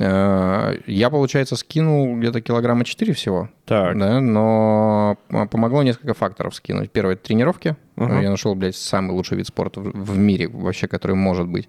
[0.00, 3.98] Я, получается, скинул где-то килограмма 4 всего, Так.
[3.98, 5.18] да, но
[5.50, 6.90] помогло несколько факторов скинуть.
[6.90, 7.76] Первое— тренировки.
[7.96, 8.20] Ага.
[8.22, 11.68] Я нашел, блядь, самый лучший вид спорта в мире вообще, который может быть.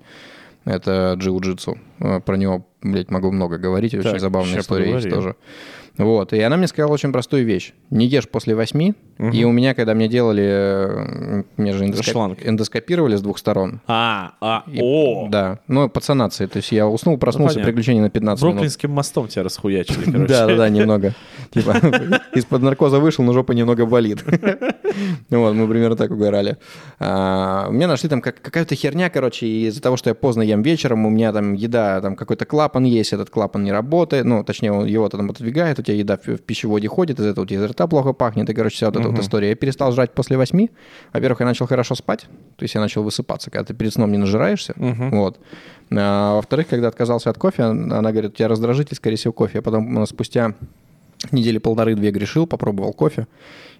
[0.64, 1.78] Это джиу-джитсу.
[2.00, 3.96] Э, Про него, блядь, могу много говорить.
[3.96, 5.34] Очень Так, забавная история есть поговорим.
[5.34, 5.36] тоже.
[5.98, 6.34] Вот.
[6.34, 7.74] И она мне сказала очень простую вещь.
[7.90, 8.94] Не ешь после восьми.
[9.34, 10.44] И у меня, когда мне делали...
[10.44, 12.40] э, Мне же эндоскоп- шланг.
[12.46, 13.80] эндоскопировали с двух сторон.
[13.88, 15.28] А, а, И- о!
[15.30, 15.60] Да.
[15.68, 16.50] Ну, под санацией.
[16.50, 17.72] То есть я уснул, проснулся, понятно.
[17.72, 18.56] приключение на 15 минут.
[18.56, 20.28] Бруклинским мостом тебя расхуячили, короче.
[20.28, 21.14] Да, да, да, немного.
[21.52, 21.76] Типа
[22.34, 24.24] из-под наркоза вышел, но жопа немного болит.
[25.30, 26.58] Вот, мы примерно так угорали.
[27.00, 31.06] А, Мне нашли там как- какая-то херня, короче, из-за того, что я поздно ем вечером,
[31.06, 35.08] у меня там еда, там какой-то клапан есть, этот клапан не работает, ну, точнее, его
[35.10, 37.88] там отодвигает, у тебя еда в в пищеводе ходит, из этого у тебя изо рта
[37.88, 39.50] плохо пахнет, и, короче, вся вот эта вот история.
[39.50, 40.72] Я перестал жрать после восьми.
[41.14, 42.22] Во-первых, я начал хорошо спать,
[42.56, 44.74] то есть я начал высыпаться, когда ты перед сном не нажираешься.
[44.78, 45.40] Вот.
[45.94, 49.58] А, во-вторых, когда отказался от кофе, она говорит, у тебя раздражитель, скорее всего, кофе.
[49.58, 50.56] Я потом э, спустя
[51.32, 53.28] недели полторы-две грешил, попробовал кофе,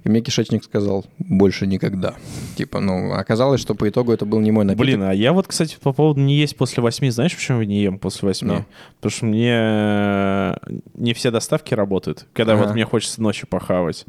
[0.04, 2.16] и мне кишечник сказал, больше никогда.
[2.56, 4.86] Типа, ну, оказалось, что по итогу это был не мой напиток.
[4.86, 7.82] Блин, а я вот, кстати, по поводу не есть после восьми, знаешь, почему я не
[7.82, 8.50] ем после восьми?
[8.50, 8.66] Ну.
[8.98, 10.54] Потому что мне э,
[10.96, 12.64] не все доставки работают, когда Ага.
[12.66, 14.06] вот мне хочется ночью похавать.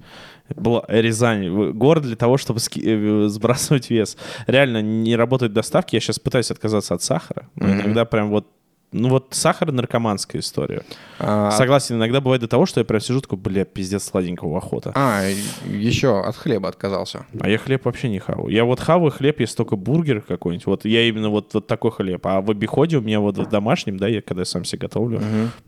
[0.55, 4.17] Была Рязань, город для того, чтобы ски- э, сбрасывать вес.
[4.47, 5.95] Реально не работают доставки.
[5.95, 7.49] Я сейчас пытаюсь отказаться от сахара.
[7.55, 7.81] Но Мгм.
[7.83, 8.47] иногда прям вот
[8.93, 10.83] ну вот сахар наркоманская история.
[11.19, 14.93] А, Согласен, иногда бывает до того, что я прям сижу такой, бля, пиздец сладенького охота.
[14.95, 15.23] а,
[15.67, 17.27] еще от хлеба отказался.
[17.41, 18.49] А я хлеб вообще не хаваю.
[18.49, 20.67] Я вот хаваю хлеб, если только бургер какой-нибудь.
[20.67, 22.27] Вот я именно вот, вот такой хлеб.
[22.27, 25.21] А в обиходе у меня вот в домашнем, да, я когда я сам себе готовлю,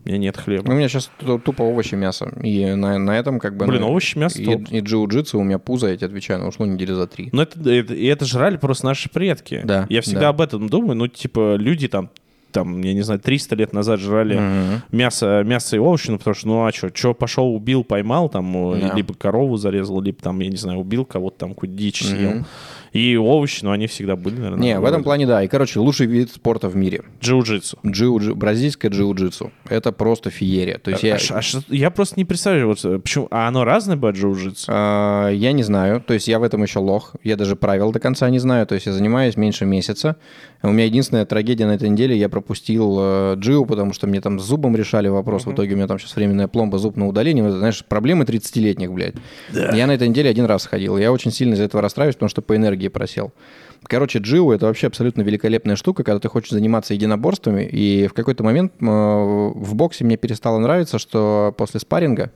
[0.04, 0.64] у меня нет хлеба.
[0.66, 2.32] Ну, у меня сейчас тупо овощи, мясо.
[2.42, 3.66] И на, на этом как бы...
[3.66, 4.62] Блин, ну, овощи, мясо И, топ.
[4.70, 7.28] и джиу-джитсу у меня пузо, я тебе отвечаю, ну, ушло недели за три.
[7.32, 9.62] Но это, это, и это жрали просто наши предки.
[9.64, 10.28] Да, Я всегда да.
[10.30, 10.96] об этом думаю.
[10.96, 12.10] Ну, типа, люди там,
[12.54, 14.82] там, я не знаю, 300 лет назад жрали Мгм.
[14.92, 18.74] мясо, мясо и овощи, ну, потому что, ну, а что, что пошел, убил, поймал, там,
[18.74, 18.94] э, Да.
[18.94, 22.44] либо корову зарезал, либо там, я не знаю, убил кого-то там, какую-то дичь съел.
[22.94, 24.58] И овощи, ну, они всегда были, наверное.
[24.60, 25.42] Не, в этом плане да.
[25.42, 27.02] И, короче, лучший вид спорта в мире.
[27.20, 27.76] Джиу-джитсу.
[27.84, 29.50] Джиу бразильское джиу-джитсу.
[29.68, 30.78] Это просто феерия.
[30.78, 33.48] То есть я, А ш- а что- я просто не представляю, вот, э, почему, а
[33.48, 34.66] оно разное бывает джиу-джитсу?
[34.68, 36.00] а, я не знаю.
[36.06, 37.16] То есть я в этом еще лох.
[37.24, 38.64] Я даже правил до конца не знаю.
[38.66, 40.16] То есть я занимаюсь меньше месяца.
[40.62, 42.16] У меня единственная трагедия на этой неделе.
[42.16, 45.46] Я пропустил э, джиу, потому что мне там с зубом решали вопрос.
[45.46, 47.42] В итоге у меня там сейчас временная пломба, зуб на удаление.
[47.44, 49.14] Вот знаешь, проблемы 30-летних, блядь.
[49.52, 50.96] Я на этой неделе один раз ходил.
[50.96, 53.32] Я очень сильно из-за этого расстраиваюсь, потому что по энергии просел.
[53.86, 57.64] Короче, джиу это вообще абсолютно великолепная штука, когда ты хочешь заниматься единоборствами.
[57.64, 62.30] И в какой-то момент э, в боксе мне перестало нравиться, что после спарринга,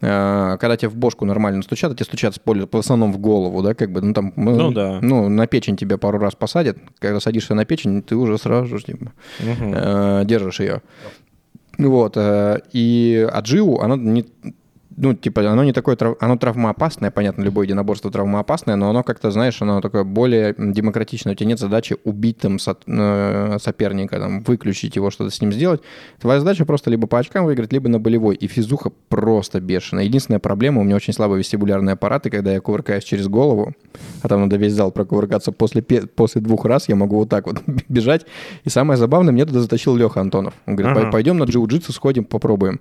[0.00, 3.62] э, когда тебе в бошку нормально стучат, а тебе стучат спойлер, в основном в голову,
[3.62, 5.00] да, как бы, ну там, Ну да.
[5.02, 8.84] ну на печень тебя пару раз посадят, когда садишься на печень, ты уже сразу же,
[8.84, 9.74] типа, Мгм.
[9.74, 10.82] э, держишь ее.
[11.78, 14.24] Вот, э, и а джиу, оно не,
[14.96, 19.30] ну, типа, оно не такое, трав- оно травмоопасное, понятно, любое единоборство травмоопасное, но оно как-то,
[19.30, 21.34] знаешь, оно такое более демократичное.
[21.34, 25.52] У тебя нет задачи убить там со- э, соперника, там, выключить его, что-то с ним
[25.52, 25.82] сделать.
[26.20, 28.36] Твоя задача просто либо по очкам выиграть, либо на болевой.
[28.36, 30.04] И физуха просто бешеная.
[30.04, 33.74] Единственная проблема, у меня очень слабый вестибулярный аппарат, и когда я кувыркаюсь через голову,
[34.22, 37.46] а там надо весь зал прокувыркаться после, пе- после двух раз, я могу вот так
[37.46, 38.24] вот бежать.
[38.64, 40.54] И самое забавное, мне туда затащил Леха Антонов.
[40.66, 41.10] Он говорит, Ага.
[41.10, 42.80] пойдем на джиу-джитсу, сходим, попробуем.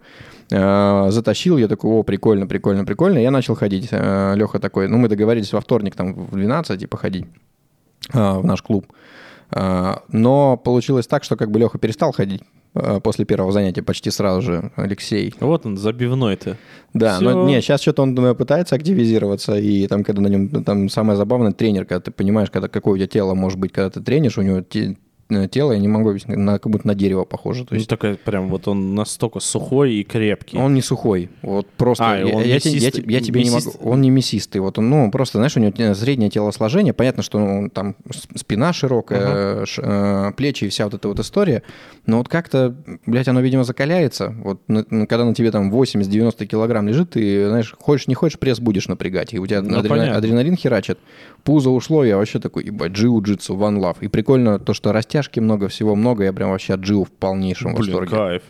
[0.52, 3.18] Э, Затащил, я такой, о, прикольно, прикольно, прикольно.
[3.20, 3.90] Я начал ходить.
[3.92, 7.26] Э, Леха такой, ну, мы договорились во вторник там в 12, типа, ходить
[8.14, 8.86] э, в наш клуб.
[9.52, 12.42] Но получилось так, что как бы Леха перестал ходить
[13.04, 15.34] после первого занятия почти сразу же, Алексей.
[15.40, 16.58] Вот он, забивной-то.
[16.96, 17.24] Да, Всё.
[17.24, 21.52] но не, сейчас что-то он пытается активизироваться, и там, когда на нем, там самое забавное,
[21.52, 24.42] тренер, когда ты понимаешь, когда какое у тебя тело может быть, когда ты тренишь, у
[24.42, 24.62] него
[25.50, 27.64] тело, я не могу объяснить, на, как будто на дерево похоже.
[27.66, 30.58] То Ну, есть такой прям вот он настолько сухой и крепкий.
[30.58, 32.12] он не сухой, вот просто.
[32.12, 33.72] А, я, он я я те- я тебе не могу.
[33.84, 37.70] Он не мясистый, вот он, ну просто, знаешь, у него среднее телосложение, понятно, что он,
[37.70, 37.96] там
[38.36, 41.64] спина широкая, ш- э, плечи и вся вот эта вот история,
[42.06, 44.36] но вот как-то, блядь, оно, видимо, закаляется.
[44.44, 48.60] Вот на- когда на тебе там 80-90 килограмм лежит, ты, знаешь, хочешь, не хочешь, пресс
[48.60, 51.00] будешь напрягать, и у тебя Ну, адрена- адреналин херачит,
[51.44, 53.98] пузо ушло, я вообще такой, ебать, джиу-джитсу, one love.
[54.02, 57.74] И прикольно то, что растяжки много, всего много, я прям вообще от джиу в полнейшем
[57.74, 58.10] Блин, восторге.
[58.16, 58.42] кайф.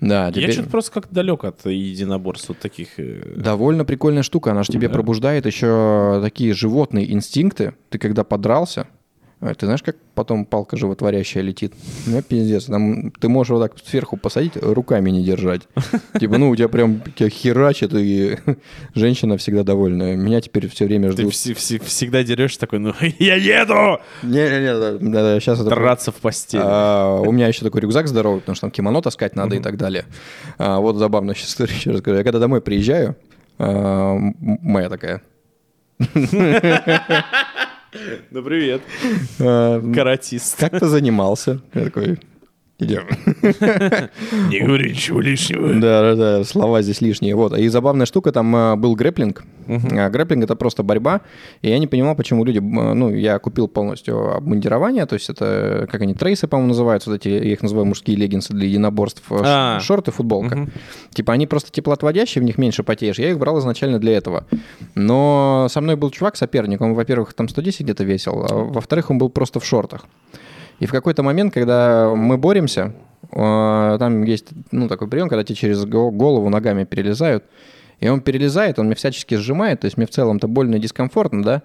[0.00, 2.88] Да, Я теперь- что-то просто как-то далек от единоборств вот таких.
[2.98, 4.94] э, Довольно прикольная штука, она же тебе Да.
[4.94, 7.74] пробуждает еще такие животные инстинкты.
[7.90, 8.86] Ты когда подрался,
[9.40, 11.72] ты знаешь, как потом палка животворящая летит?
[12.06, 12.64] Ну, пиздец.
[12.64, 15.62] Там, ты можешь вот так сверху посадить, руками не держать.
[16.18, 18.36] Типа, ну, у тебя прям тебя херачит, и
[18.94, 20.16] женщина всегда довольная.
[20.16, 21.32] Меня теперь все время Ты ждут.
[21.34, 24.00] вс- вс- всегда дерешься такой, ну, я еду!
[24.24, 25.70] Не-не-не, сейчас это...
[25.70, 26.62] Драться в постели.
[26.64, 29.76] А, у меня еще такой рюкзак здоровый, потому что там кимоно таскать надо и так
[29.76, 30.04] далее.
[30.58, 32.16] А, вот забавно сейчас еще расскажу.
[32.18, 33.16] Я когда домой приезжаю,
[33.58, 35.22] а, моя такая,
[38.30, 38.82] Ну, привет,
[39.40, 40.58] а, каратист.
[40.58, 41.60] как ты занимался?
[41.72, 42.18] Я такой,
[42.78, 43.04] идем.
[44.48, 45.74] Не говори ничего лишнего.
[45.74, 47.34] Да, да, да, слова здесь лишние.
[47.34, 47.56] Вот.
[47.56, 49.44] И забавная штука, там а, был грэплинг.
[49.66, 51.20] А Грэплинг это просто борьба.
[51.60, 52.58] И я не понимал, почему люди.
[52.58, 57.28] Ну, я купил полностью обмундирование, то есть это, как они, трейсы, по-моему, называются, вот эти,
[57.28, 59.80] я их называю мужские леггинсы для единоборств, э, А.
[59.80, 60.68] шорты, футболка.
[61.12, 63.18] Типа они просто теплоотводящие, в них меньше потеешь.
[63.18, 64.46] Я их брал изначально для этого.
[64.94, 69.18] Но со мной был чувак, соперник, он, во-первых, там 110 где-то весил, а во-вторых, он
[69.18, 70.06] был просто в шортах.
[70.78, 72.92] И в какой-то момент, когда мы боремся,
[73.32, 77.44] э, там есть ну, такой прием, когда тебе через го- голову ногами перелезают,
[78.00, 81.42] и он перелезает, он меня всячески сжимает, то есть мне в целом-то больно и дискомфортно,
[81.42, 81.62] да,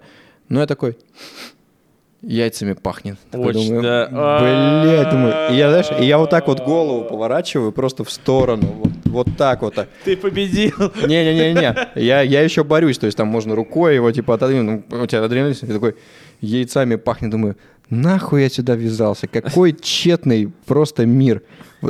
[0.48, 0.98] но я такой,
[2.22, 3.18] яйцами пахнет.
[3.30, 4.08] Такой Очень, думаю, да.
[4.40, 8.66] Блядь, думаю, и я, знаешь, и я вот так вот голову поворачиваю просто в сторону,
[8.66, 9.74] вот, вот так вот.
[10.04, 10.74] Ты победил.
[11.06, 15.06] Не-не-не-не, я, я еще борюсь, то есть там можно рукой его типа отодвинуть, ну, у
[15.06, 15.96] тебя адреналин, ты такой
[16.40, 17.56] яйцами пахнет, думаю,
[17.90, 21.42] нахуй я сюда ввязался, какой тщетный просто мир,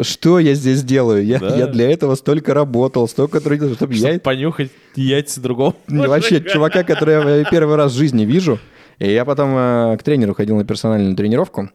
[0.02, 1.56] что я здесь делаю, я, Да.
[1.56, 5.74] я для этого столько работал, столько трудился, чтобы Чтобы я понюхать яйца другого.
[5.88, 8.58] вообще чувака, которого я первый раз в жизни вижу.
[8.98, 11.70] И я потом э, к тренеру ходил на персональную тренировку.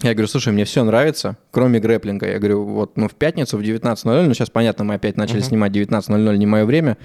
[0.00, 2.28] Я говорю, слушай, мне все нравится, кроме грэплинга.
[2.30, 5.72] Я говорю, вот, ну, в пятницу в 19.00, ну, сейчас, понятно, мы опять начали снимать
[5.72, 6.96] 19.00, не мое время,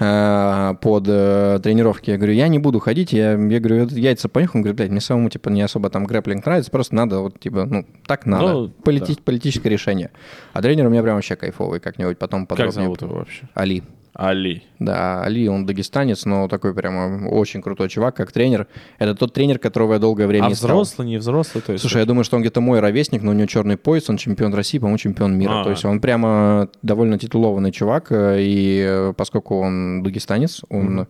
[0.00, 2.10] э, под э, тренировки.
[2.10, 4.58] Я говорю, я не буду ходить, я, я говорю, яйца понюхал.
[4.58, 7.64] Он говорит, блядь, мне самому, типа, не особо там грэплинг нравится, просто надо, вот, типа,
[7.64, 8.52] ну, так надо.
[8.52, 10.10] Ну, Полити- Политическое решение.
[10.52, 12.72] А тренер у меня прям вообще кайфовый, как-нибудь потом Как подробнее.
[12.84, 13.48] зовут его вообще?
[13.54, 13.84] Али.
[14.14, 14.62] Али.
[14.78, 18.66] Да, Али, он дагестанец, но такой прямо очень крутой чувак, как тренер.
[18.98, 20.68] Это тот тренер, которого я долгое время А искал.
[20.68, 21.62] взрослый, не взрослый?
[21.62, 24.10] То есть Слушай, я думаю, что он где-то мой ровесник, но у него черный пояс,
[24.10, 25.60] он чемпион России, по-моему, чемпион мира.
[25.60, 25.64] А.
[25.64, 31.06] То есть он прямо довольно титулованный чувак, э, и э, поскольку он дагестанец, он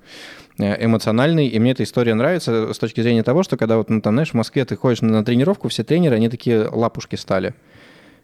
[0.58, 4.00] э, эмоциональный, и мне эта история нравится с точки зрения того, что когда вот, ну,
[4.00, 7.54] там, знаешь, в Москве ты ходишь на тренировку, все тренеры, они такие лапушки стали.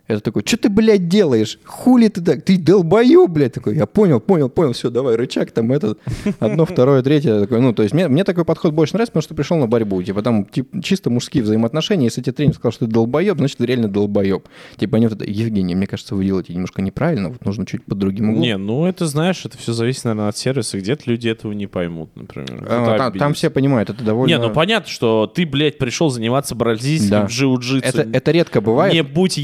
[0.09, 1.59] Это такой, что ты, блядь, делаешь?
[1.65, 2.43] Хули ты так?
[2.43, 3.77] Ты долбоёб, блядь, такой.
[3.77, 5.99] Я понял, понял, понял, все, давай, рычаг там, этот,
[6.41, 7.41] одно, второе, третье.
[7.41, 10.03] Такой, ну, то есть мне, мне такой подход больше нравится, потому что пришел на борьбу.
[10.03, 12.07] Типа там тип- чисто мужские взаимоотношения.
[12.07, 14.49] Если тебе тренер сказал, что ты долбоеб, значит, ты реально долбоеб.
[14.79, 17.99] Типа они вот это, Евгений, мне кажется, вы делаете немножко неправильно, вот нужно чуть под
[17.99, 18.43] другим углом.
[18.43, 20.79] Не, ну это знаешь, это все зависит, наверное, от сервиса.
[20.79, 22.67] Где-то люди этого не поймут, например.
[22.67, 24.33] А, там, там все понимают, это довольно...
[24.33, 27.25] Не, ну понятно, что ты, блядь, пришел заниматься бразильским Да.
[27.27, 27.81] джиу-джитсу.
[27.85, 28.95] это, это редко бывает.
[28.95, 29.37] Не будь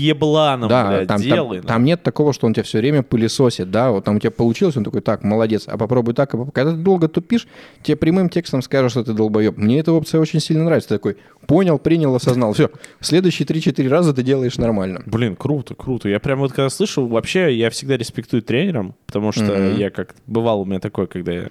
[0.54, 1.60] ебланом, Да, блядь, там, там- делай.
[1.60, 1.66] ну.
[1.68, 4.76] там нет такого, что он тебя все время пылесосит, да, вот там у тебя получилось,
[4.76, 6.52] он такой, так, молодец, а попробуй так, а поп-».
[6.52, 7.46] когда ты долго тупишь,
[7.82, 9.56] тебе прямым текстом скажут, что ты долбоеб.
[9.56, 14.14] Мне эта опция очень сильно нравится, ты такой, понял, принял, осознал, все, следующие 3-4 раза
[14.14, 15.02] ты делаешь нормально.
[15.06, 16.08] Блин, круто, круто.
[16.08, 19.76] Я прям вот когда слышу, вообще я всегда респектую тренерам, потому что Мгм.
[19.76, 21.48] я как бывал у меня такое, когда я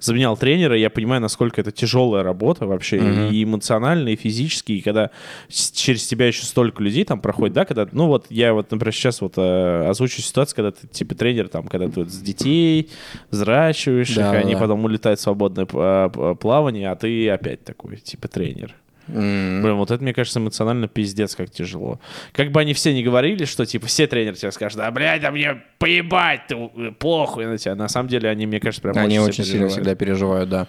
[0.00, 3.30] заменял тренера, я понимаю, насколько это тяжелая работа вообще, Мгм.
[3.30, 5.10] и эмоционально, и физически, и когда
[5.48, 9.20] через тебя еще столько людей там проходит, да, когда, ну вот я вот, например, сейчас
[9.20, 12.90] вот э, озвучу ситуацию, когда ты типа тренер там, когда ты вот с детей
[13.30, 14.60] взращиваешь Да, их, они да.
[14.60, 18.74] потом улетают в свободное а, п- плавание, а ты опять такой, типа тренер.
[19.08, 19.62] М.
[19.62, 22.00] Блин, вот это, мне кажется, эмоционально пиздец как тяжело.
[22.32, 25.30] Как бы они все не говорили, что, типа, все тренеры тебе скажут, да, блядь, да
[25.30, 27.76] мне поебать, ты э, похуй на тебя.
[27.76, 29.72] На самом деле они, мне кажется, прям Они очень, очень сильно переживают.
[29.72, 30.66] всегда переживают, да.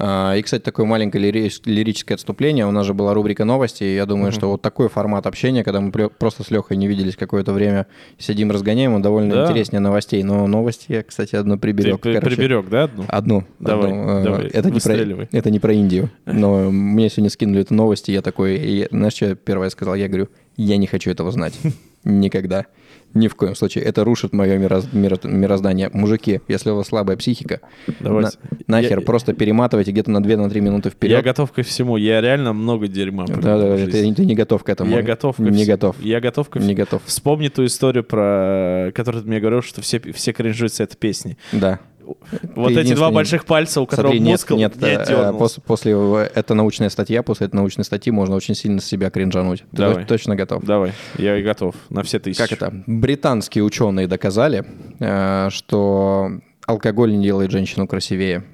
[0.00, 2.66] А, И, кстати, такое маленькое лири- лирическое отступление.
[2.66, 3.82] У нас же была рубрика новости.
[3.84, 7.16] и Я думаю, что вот такой формат общения, когда мы просто с Лехой не виделись
[7.16, 7.86] какое-то время,
[8.18, 9.44] сидим, разгоняем, он довольно Да.
[9.46, 10.22] интереснее новостей.
[10.22, 12.00] Но новости я, кстати, одну Ты приберег.
[12.00, 12.36] при- короче.
[12.36, 13.04] приберег, да, одну?
[13.08, 13.44] Одну.
[13.58, 14.08] Давай, одну.
[14.08, 16.10] Э, давай, это, не про, это не про Индию.
[16.26, 18.56] Но мне сегодня скинули эту новость, и я такой...
[18.56, 19.94] и знаешь, что я первое сказал?
[19.96, 21.58] Я говорю, я не хочу этого знать.
[22.04, 22.66] Никогда.
[23.14, 23.84] Ни в коем случае.
[23.84, 25.90] Это рушит мое мироз- миро- мироздание.
[25.92, 27.60] Мужики, если у вас слабая психика,
[28.00, 28.38] Давайте.
[28.66, 31.24] на- нахер Я- просто перематывайте где-то на 2-3 минуты Я вперед.
[31.24, 31.96] готов ко всему.
[31.96, 34.94] Я реально много дерьма Да, да, ты, ты не готов к этому.
[34.94, 35.96] Я готов ко Не готов.
[36.00, 36.76] Я готов ко Не всему.
[36.76, 37.02] готов.
[37.06, 41.38] Вспомни ту историю, про которую ты мне говорил, что все, все кринжуют с этой песни.
[41.52, 41.80] Да.
[42.54, 45.92] Вот эти два больших пальца, у которого Смотри, нет, мускул, нет, я э, пос- после,
[45.94, 49.60] э, это научная статья, после этой научной статьи можно очень сильно себя кринжануть.
[49.70, 50.02] Ты Давай.
[50.04, 50.64] то- точно готов?
[50.64, 52.38] Давай, я и готов на все тысячи.
[52.38, 52.72] Как это?
[52.86, 54.64] Британские ученые доказали,
[55.00, 56.30] э, что
[56.66, 58.44] алкоголь не делает женщину красивее.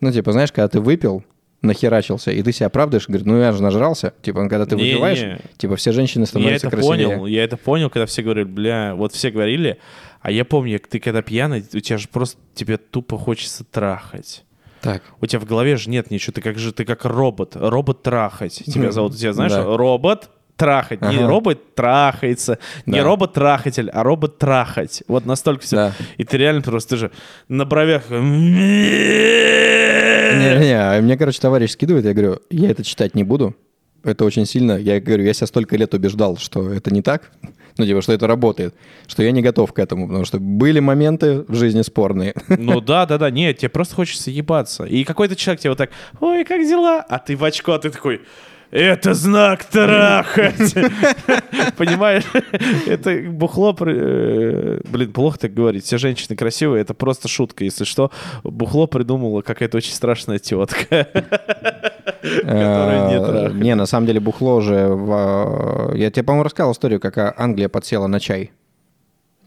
[0.00, 1.24] Ну, типа, знаешь, когда ты выпил,
[1.60, 4.14] нахерачился, и ты себя оправдываешь, говорит, ну я же нажрался.
[4.22, 4.92] Типа, когда ты Не-не.
[4.92, 7.08] выпиваешь, типа, все женщины Я становятся это красивее.
[7.08, 9.78] понял, я это понял, когда все говорили, бля, вот все говорили,
[10.28, 14.44] а я помню, ты когда пьяный, у тебя же просто, тебе тупо хочется трахать.
[14.82, 15.02] Так.
[15.22, 18.62] У тебя в голове же нет ничего, ты как же, ты как робот, робот трахать.
[18.66, 19.64] Тебя зовут, у тебя знаешь, Да.
[19.64, 21.00] робот трахать.
[21.00, 21.28] Не Ага.
[21.28, 23.04] робот трахается, не Да.
[23.04, 25.02] робот трахатель, а робот трахать.
[25.08, 25.76] Вот настолько все.
[25.76, 25.92] Да.
[26.18, 27.10] И ты реально просто, ты же
[27.48, 28.02] на бровях...
[28.10, 28.18] Не-не,
[30.78, 33.56] а мне, короче, товарищ скидывает, я говорю, я это читать не буду.
[34.08, 34.72] Это очень сильно.
[34.78, 37.30] Я говорю, я себя столько лет убеждал, что это не так,
[37.76, 38.74] ну, типа, что это работает,
[39.06, 42.34] что я не готов к этому, потому что были моменты в жизни спорные.
[42.48, 44.84] Ну да, да, да, нет, тебе просто хочется ебаться.
[44.84, 45.90] И какой-то человек тебе вот так,
[46.20, 47.04] ой, как дела?
[47.08, 48.20] А ты в очко, а ты такой,
[48.70, 50.74] это знак трахать.
[51.76, 52.24] Понимаешь?
[52.86, 53.74] Это бухло...
[53.80, 55.84] э, Блин, плохо так говорить.
[55.84, 57.64] Все женщины красивые, это просто шутка.
[57.64, 58.10] Если что,
[58.44, 61.08] бухло придумала какая-то очень страшная тетка.
[62.44, 63.50] Не Э.
[63.52, 64.86] Не, на самом деле бухло уже...
[64.88, 68.52] в- Я тебе, по-моему, рассказывал историю, как а, Англия подсела на чай.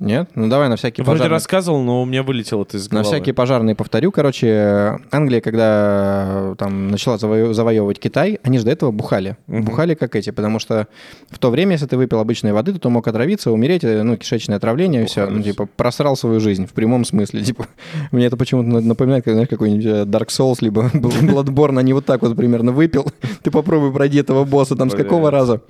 [0.02, 0.30] Нет?
[0.34, 1.36] Ну давай на всякий Вроде пожарный...
[1.36, 3.06] рассказывал, но у меня вылетело это из На головы.
[3.16, 4.12] всякие пожарные повторю.
[4.12, 9.38] Короче, Англия, когда э, там начала заво- завоевывать Китай, они же до этого бухали.
[9.46, 10.88] Бухали как эти, потому что
[11.30, 14.18] в то время, если ты выпил обычной воды, то ты мог отравиться, умереть, э, ну,
[14.18, 15.28] кишечное отравление, и все.
[15.28, 17.44] Ну, типа, просрал свою жизнь в прямом смысле.
[17.52, 17.68] Типа,
[18.12, 22.06] мне это почему-то на- напоминает, как, знаешь, какой-нибудь э, Dark Souls, либо Bloodborne, они вот
[22.06, 23.06] так вот примерно выпил.
[23.44, 25.62] Ты попробуй пройди этого босса там с какого раза.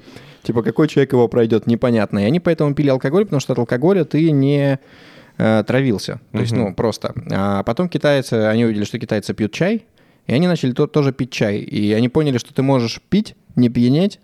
[0.44, 2.20] Типа, какой человек его пройдет, непонятно.
[2.20, 4.80] И они поэтому пили алкоголь, потому что от алкоголя ты не
[5.38, 6.20] э, травился.
[6.32, 7.14] То есть, ну, просто.
[7.32, 9.86] А потом китайцы, они увидели, что китайцы пьют чай,
[10.28, 11.58] и они начали то- тоже пить чай.
[11.60, 14.20] И они поняли, что ты можешь пить, не пьянеть,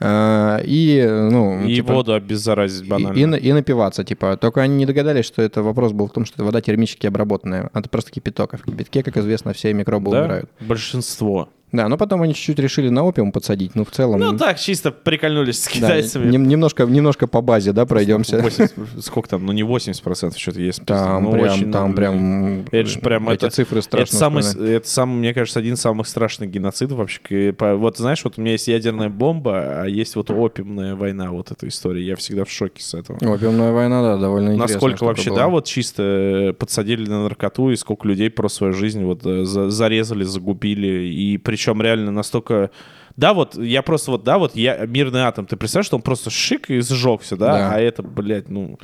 [0.00, 3.16] э, и, ну, И типа, воду обеззаразить и, банально.
[3.18, 4.36] и на- и напиваться, типа.
[4.36, 7.70] Только они не догадались, что это вопрос был в том, что это вода термически обработанная.
[7.74, 8.54] Это просто кипяток.
[8.54, 10.20] А в кипятке, как известно, все микробы Да?
[10.22, 10.50] умирают.
[10.60, 11.48] Большинство.
[11.72, 13.74] Да, но потом они чуть-чуть решили на опиум подсадить.
[13.74, 14.20] Ну, в целом...
[14.20, 16.30] Ну так, чисто прикольнулись с да, китайцами.
[16.30, 18.40] нем- немножко, немножко по базе, да, пройдемся.
[18.40, 18.72] 80,
[19.04, 19.44] сколько там?
[19.44, 20.84] Ну, не 80% что-то есть.
[20.86, 22.64] Там Ну, прям, очень, там ну, прям...
[22.70, 25.80] Это же прям эти это- цифры страшно Это самый, это самый, мне кажется, один из
[25.80, 27.52] самых страшных геноцидов вообще.
[27.58, 31.66] Вот знаешь, вот у меня есть ядерная бомба, а есть вот опиумная война, вот эта
[31.66, 32.06] история.
[32.06, 33.18] Я всегда в шоке с этого.
[33.34, 35.38] Опиумная война, да, довольно интересная Насколько вообще, была.
[35.40, 39.44] да, вот чисто э, подсадили на наркоту, и сколько людей про свою жизнь вот э,
[39.44, 42.70] за- зарезали, загубили, и причем реально настолько...
[43.16, 46.28] Да, вот я просто вот, да, вот я мирный атом, ты представляешь, что он просто
[46.28, 47.72] шик и сжегся, да, Да.
[47.72, 48.78] а это, блядь, ну,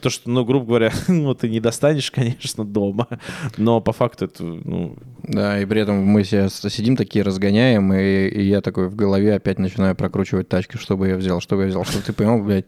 [0.00, 3.08] то, что, ну, грубо говоря, ну, ты не достанешь, конечно, дома,
[3.56, 8.28] но по факту это, ну, Да, и при этом мы себя сидим такие, разгоняем, и,
[8.28, 11.84] и я такой в голове опять начинаю прокручивать тачки, чтобы я взял, чтобы я взял,
[11.84, 12.66] чтобы ты понимал, блядь,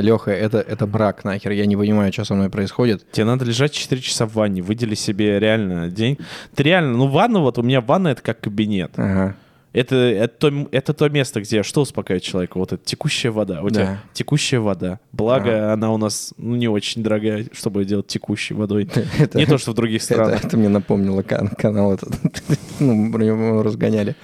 [0.00, 3.10] Леха, это, это брак нахер, я не понимаю, что со мной происходит.
[3.12, 6.18] Тебе надо лежать 4 часа в ванне, выдели себе реально день.
[6.54, 8.92] Ты реально, ну ванна, вот у меня ванна это как кабинет.
[8.96, 9.36] Ага.
[9.74, 12.58] Это, это, то, это то место, где что успокаивает человека?
[12.58, 13.60] Вот это текущая вода.
[13.60, 13.74] У Да.
[13.80, 15.00] тебя текущая вода.
[15.12, 18.88] Благо, она у нас ну, не очень дорогая, чтобы делать текущей водой.
[19.18, 20.44] Это- Не то, что в других Это, странах.
[20.44, 22.10] это мне напомнило кан- канал этот.
[22.78, 24.14] ну, про него разгоняли.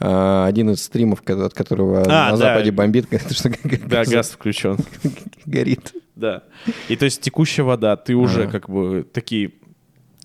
[0.00, 2.36] А, один из стримов, от которого А, на да.
[2.36, 3.50] Западе бомбит, это что
[3.88, 4.76] Да, газ включен.
[5.46, 5.92] горит.
[6.16, 6.42] Да.
[6.88, 8.50] И то есть текущая вода, ты уже Ага.
[8.50, 9.52] как бы такие...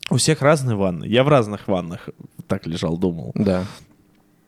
[0.10, 1.06] У всех разные ванны.
[1.06, 2.10] Я в разных ваннах
[2.48, 3.32] так лежал, думал.
[3.36, 3.63] Да.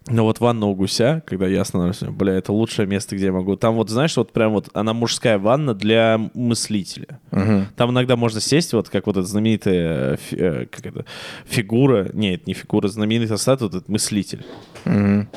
[0.08, 3.56] Но вот ванна у гуся, когда я останавливаюсь, бля, это лучшее место, где я могу.
[3.56, 7.20] Там вот, знаешь, вот прям вот она мужская ванна для мыслителя.
[7.32, 7.68] Мгм.
[7.78, 11.06] Там иногда можно сесть, вот как вот эта знаменитая фи- э, как это,
[11.46, 14.46] фигура, нет, не фигура, знаменитая статуя, этот мыслитель.
[14.84, 15.30] Мгм.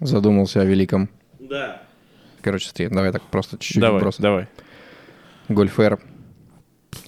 [0.00, 1.08] Задумался о великом.
[1.38, 1.80] Да.
[2.42, 4.16] Короче, смотри, давай так просто чуть-чуть Давай, вброс.
[4.18, 4.48] давай.
[5.48, 5.98] Гольф R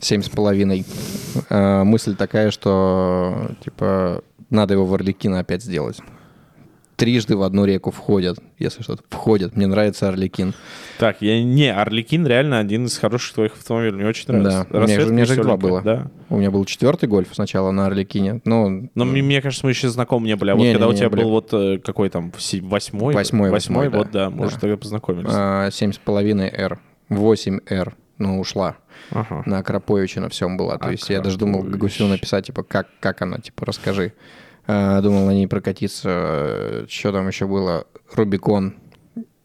[0.00, 0.84] семь с половиной.
[1.50, 5.99] Э, Мысль такая, что типа надо его в Орликина опять сделать.
[6.97, 9.55] Трижды в одну реку входят, если что-то входят.
[9.55, 10.55] Мне нравится Орликин.
[10.99, 14.66] Так, я не, Орликин реально один из хороших твоих автомобилей, мне очень нравится.
[14.70, 15.82] Да, у меня же- у меня же два было.
[15.82, 16.11] Да.
[16.30, 18.40] У меня был четвертый гольф сначала на Орликине.
[18.47, 20.53] Ну, Но мне, мне кажется, мы еще знакомы не были.
[20.53, 21.22] А вот когда у Не-не-не, тебя были.
[21.22, 23.12] был вот э, какой там, восьмой?
[23.14, 23.99] Восьмой, Восьмой, да.
[23.99, 24.44] вот, да, Да.
[24.47, 25.28] уже тогда познакомились.
[25.30, 26.78] а, семь с половиной R.
[27.11, 27.94] 8 R.
[28.16, 28.76] Ну, ушла.
[29.11, 29.42] Ага.
[29.47, 30.78] На Акроповиче на всем была.
[30.78, 31.62] То есть я даже думал.
[31.62, 34.12] Гусю написать, типа, как, как она, типа, расскажи.
[34.66, 36.86] А, думал на ней прокатиться.
[36.88, 37.86] Что там еще было?
[38.12, 38.74] Рубикон.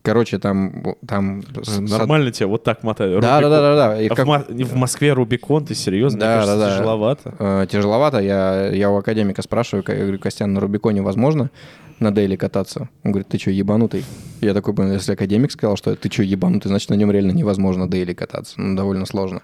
[0.04, 0.95] Короче, там...
[1.08, 1.43] там
[1.78, 3.22] Нормально тебя вот так мотают.
[3.22, 4.02] Да, да, да, да, да.
[4.02, 6.20] И А в, как- Мо- в Москве Рубикон, ты серьезно?
[6.20, 6.76] Да, Мне кажется, да, да.
[6.76, 7.36] тяжеловато.
[7.38, 8.20] Э, тяжеловато.
[8.20, 11.52] Я, я у академика спрашиваю, я говорю, Костян, на Рубиконе возможно
[11.99, 12.89] на Дейли кататься?
[13.04, 14.04] Он говорит, ты что, ебанутый?
[14.41, 18.14] Я такой если академик сказал, что ты что, ебанутый, значит, на нем реально невозможно Дейли
[18.14, 18.60] кататься.
[18.60, 19.41] Ну, довольно сложно.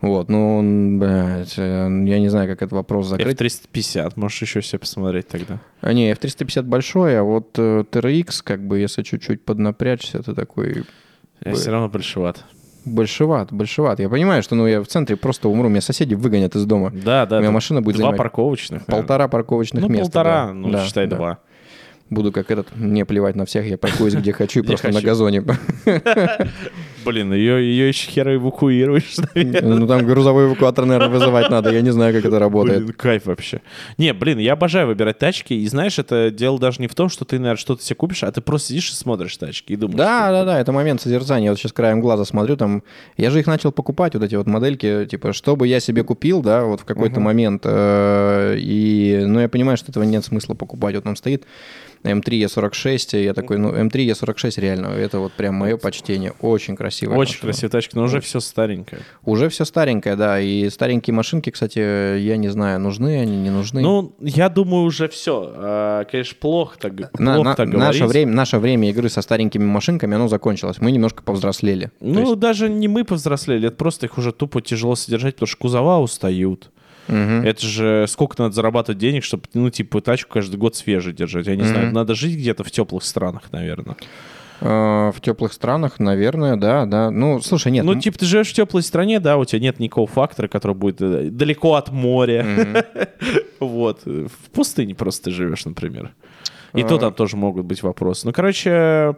[0.00, 1.62] Вот, ну, он, блядь, э,
[2.06, 3.38] я не знаю, как этот вопрос закрыть.
[3.38, 5.58] F350, можешь еще себе посмотреть тогда.
[5.82, 10.84] А не, F350 большой, а вот э, TRX, как бы, если чуть-чуть поднапрячься, это такой
[11.44, 12.44] Я все равно большеват.
[12.86, 14.00] большеват, большеват.
[14.00, 16.90] Я понимаю, что, ну, я в центре просто умру, меня соседи выгонят из дома.
[16.94, 17.36] Да, да.
[17.36, 18.80] У меня машина будет Два занимать парковочных.
[18.88, 19.02] наверное.
[19.02, 20.04] Полтора парковочных Ну, места.
[20.04, 20.52] полтора, да.
[20.54, 21.16] ну, Да, считай, да.
[21.16, 21.38] два.
[22.08, 25.44] Буду как этот, не плевать на всех, я паркуюсь где хочу, и просто на газоне.
[27.04, 29.76] Блин, ее, ее еще хера эвакуируешь, наверное.
[29.76, 32.82] Ну, там грузовой эвакуатор, наверное, вызывать надо, я не знаю, как это работает.
[32.82, 33.60] Блин, кайф вообще.
[33.98, 35.54] Не, блин, я обожаю выбирать тачки.
[35.54, 38.30] И знаешь, это дело даже не в том, что ты, наверное, что-то себе купишь, а
[38.32, 39.98] ты просто сидишь и смотришь тачки и думаешь.
[39.98, 41.46] Да, да, да, это момент созерцания.
[41.46, 42.82] Я вот сейчас краем глаза смотрю, там,
[43.16, 46.42] я же их начал покупать, вот эти вот модельки, типа, что бы я себе купил,
[46.42, 47.24] да, вот в какой-то Мгм.
[47.24, 50.94] момент, э, и, ну, я понимаю, что этого нет смысла покупать.
[50.94, 51.44] Вот там стоит
[52.02, 56.74] М3 Е46, и я такой, ну, М3 Е46 реально, это вот прям мое почтение, очень
[56.74, 57.52] красивая Очень машина.
[57.52, 59.02] красивая тачка, но уже все старенькое.
[59.24, 61.78] Уже все старенькое, да, и старенькие машинки, кстати,
[62.18, 63.82] я не знаю, нужны они, не нужны.
[63.82, 66.04] Ну, я думаю, уже все.
[66.10, 68.12] конечно, плохо так, На- плохо на- так наше, говорить.
[68.12, 70.76] время, наше время игры со старенькими машинками, оно закончилось.
[70.80, 71.86] Мы немножко повзрослели.
[71.86, 75.48] То Ну, есть- даже не мы повзрослели, это просто их уже тупо тяжело содержать, потому
[75.48, 76.70] что кузова устают.
[77.10, 77.42] Мгм.
[77.44, 81.46] Это же сколько надо зарабатывать денег, чтобы, ну, типа, тачку каждый год свежей держать.
[81.46, 81.68] Я не Мгм.
[81.70, 83.96] знаю, надо жить где-то в теплых странах, наверное.
[84.62, 87.10] Э, В теплых странах, наверное, да, да.
[87.10, 87.84] Ну, слушай, нет.
[87.84, 91.00] ну, типа, ты живешь в теплой стране, да, у тебя нет никакого фактора, который будет
[91.00, 92.46] э, далеко от моря.
[93.60, 94.04] Вот.
[94.06, 96.12] В пустыне просто ты живешь, например.
[96.74, 96.86] И А.
[96.86, 98.26] то там тоже могут быть вопросы.
[98.26, 99.14] Ну, короче,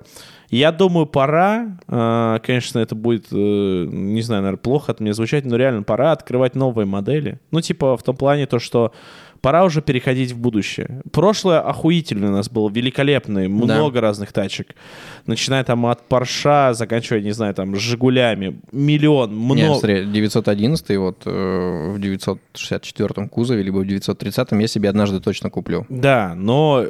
[0.51, 1.79] я думаю, пора.
[1.89, 6.13] э, Конечно, это будет, э, не знаю, наверное, плохо от меня звучать, но реально пора
[6.13, 7.39] открывать новые модели.
[7.51, 8.93] Ну, типа, в том плане то, что
[9.41, 11.03] пора уже переходить в будущее.
[11.11, 14.69] Прошлое охуительное у нас было, великолепное, много разных тачек.
[15.27, 18.61] Начиная там от Порша, заканчивая, не знаю, там, Жигулями.
[18.71, 19.75] Миллион, много.
[19.81, 25.87] смотри, 911 вот э, в 964 кузове, либо в 930 я себе однажды точно куплю.
[25.89, 26.85] Да, но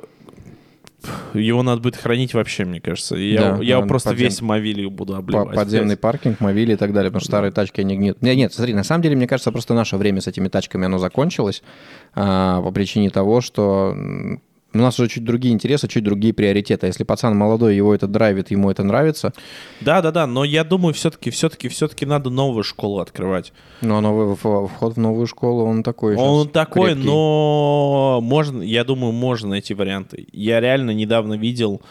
[1.34, 3.16] его надо будет хранить вообще, мне кажется.
[3.16, 5.54] Я, Да, я наверное, просто подзем- весь мовилью буду обливать.
[5.56, 8.22] Подземный паркинг, мобили и так далее, потому что старые тачки, они гниют.
[8.22, 10.98] Нет, нет, смотри, на самом деле, мне кажется, просто наше время с этими тачками, оно
[10.98, 11.62] закончилось
[12.14, 13.96] а, по причине того, что
[14.74, 16.86] у нас уже чуть другие интересы, чуть другие приоритеты.
[16.86, 19.32] Если пацан молодой, его это драйвит, ему это нравится,
[19.80, 23.52] Да, да, да, но я думаю, все-таки, все-таки, все-таки надо новую школу открывать.
[23.82, 27.06] но новый, в- вход в новую школу, он такой Он такой, крепкий.
[27.06, 30.26] но можно, я думаю, можно найти варианты.
[30.32, 31.82] Я реально недавно видел,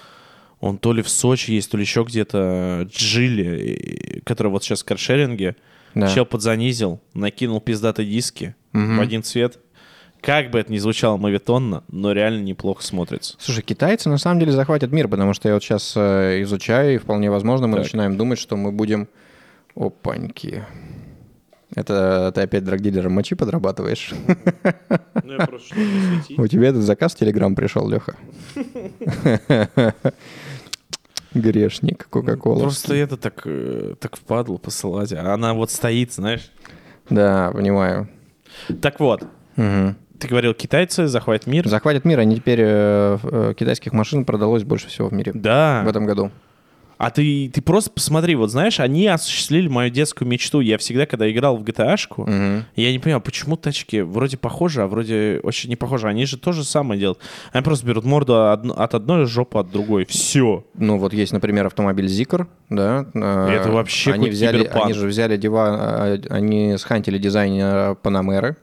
[0.59, 4.85] он то ли в Сочи есть, то ли еще где-то Джили, который вот сейчас в
[4.85, 5.55] каршеринге.
[5.93, 6.07] Да.
[6.07, 8.97] Чел подзанизил, накинул пиздатые диски Мгм.
[8.97, 9.59] в один цвет.
[10.21, 13.35] Как бы это ни звучало мавитонно, но реально неплохо смотрится.
[13.39, 17.31] Слушай, китайцы на самом деле захватят мир, потому что я вот сейчас изучаю, и вполне
[17.31, 17.85] возможно мы Так.
[17.85, 19.07] начинаем думать, что мы будем...
[19.75, 20.65] Опаньки.
[21.73, 24.13] Это ты опять драгдилером мочи подрабатываешь?
[25.23, 25.75] Ну, я просто.
[26.37, 28.15] У тебя этот заказ в Телеграм пришел, Леха.
[31.33, 32.59] Грешник, Кока-Кола.
[32.59, 35.13] Просто это так, э, так впадло посылать.
[35.13, 36.51] А она вот стоит, знаешь.
[37.09, 38.09] Да, понимаю.
[38.81, 39.23] Так вот,
[39.55, 39.95] Мгм.
[40.21, 41.67] Ты говорил, китайцы захватят мир.
[41.67, 42.59] Захватят мир, они теперь...
[42.61, 45.81] э, э, китайских машин продалось больше всего в мире Да.
[45.85, 46.31] в этом году.
[46.97, 50.59] А ты, ты просто посмотри, вот знаешь, они осуществили мою детскую мечту.
[50.59, 52.65] Я всегда, когда играл в GTA-шку, Мгм.
[52.75, 56.07] я не понимаю, почему тачки вроде похожи, а вроде очень не похожи.
[56.07, 57.17] Они же то же самое делают.
[57.53, 60.05] Они просто берут морду от одной, жопу от другой.
[60.05, 60.63] Все.
[60.75, 63.07] Ну, вот есть, например, автомобиль Zikr, да.
[63.15, 64.85] э, Это вообще они взяли, киберпанк.
[64.85, 68.57] Они же взяли дива, э, они схантили дизайнера Панамеры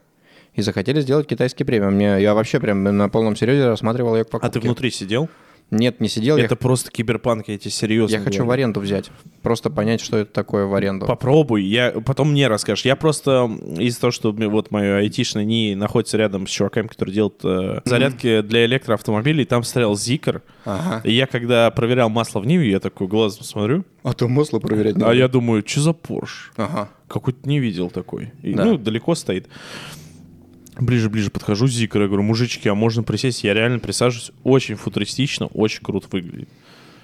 [0.53, 1.93] и захотели сделать китайский премиум.
[1.95, 5.29] Мне, я вообще прям на полном серьезе рассматривал ее к А ты внутри сидел?
[5.71, 6.37] Нет, не сидел.
[6.37, 8.61] я Это просто киберпанк, я тебе серьезно Я хочу в говорю.
[8.63, 9.11] аренду взять.
[9.43, 11.05] Просто понять, что это такое в аренду.
[11.05, 12.85] Попробуй, я, потом мне расскажешь.
[12.85, 17.39] Я просто из-за того, что вот мое айтишное НИИ находится рядом с чуваками, которые делают
[17.43, 20.41] э, зарядки для электроавтомобилей, там стоял Зикр.
[20.65, 21.01] Ага.
[21.03, 24.95] И я когда проверял масло в Ниве, я такой глазом смотрю, А то масло проверять
[25.01, 26.51] а я думаю, что за Порш?
[26.57, 26.89] Ага.
[27.07, 28.33] Какой-то не видел такой.
[28.41, 28.65] И, Да.
[28.65, 29.47] Ну, далеко стоит.
[30.79, 33.43] Ближе-ближе подхожу, Зикр, я говорю, мужички, а можно присесть?
[33.43, 34.31] Я реально присаживаюсь.
[34.43, 36.49] Очень футуристично, очень круто выглядит.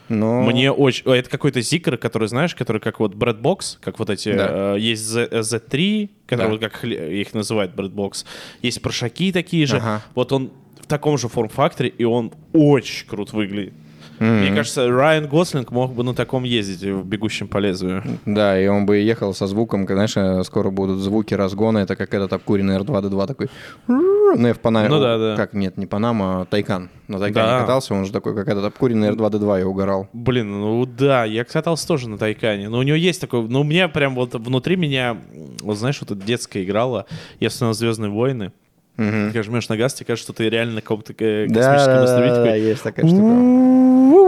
[0.07, 0.43] Но...
[0.43, 1.03] Мне очень...
[1.05, 4.34] о, Это какой-то Зикр, который, знаешь, который как вот Брэдбокс, как вот эти...
[4.34, 4.76] Да.
[4.76, 6.51] э, есть Z, Z3, которые Да.
[6.51, 8.26] вот как их называют Брэдбокс.
[8.61, 9.78] Есть прошаки такие же.
[9.78, 10.03] Ага.
[10.13, 13.73] Вот он в таком же форм-факторе, и он очень круто выглядит.
[14.20, 14.39] Мгм.
[14.41, 18.03] Мне кажется, Райан Гослинг мог бы на таком ездить в «Бегущем по лезвию».
[18.26, 22.13] Да, и он бы ехал со звуком, знаешь, э, скоро будут звуки разгона, это как
[22.13, 23.49] этот обкуренный R2-D2 такой.
[23.88, 24.89] Ну, я в Панаме.
[24.89, 25.36] Ну да, да.
[25.36, 26.89] Как, нет, не Панама, а Тайкан.
[27.07, 27.59] На Тайкане Да.
[27.61, 30.07] катался, он же такой, как этот обкуренный R2-D2, я угорал.
[30.13, 32.70] Блин, ну да, я катался тоже на Тайкане.
[32.70, 33.47] Но у него есть такой...
[33.47, 35.18] Ну, у меня прям вот внутри меня...
[35.61, 37.05] Вот знаешь, вот это детское играло.
[37.39, 38.51] Я смотрел «Звездные войны».
[38.97, 39.31] Мгм.
[39.33, 42.29] Ты жмешь на газ, тебе кажется, что ты реально на каком-то э, космическом да, острове.
[42.29, 44.25] да, такой, есть такая штука.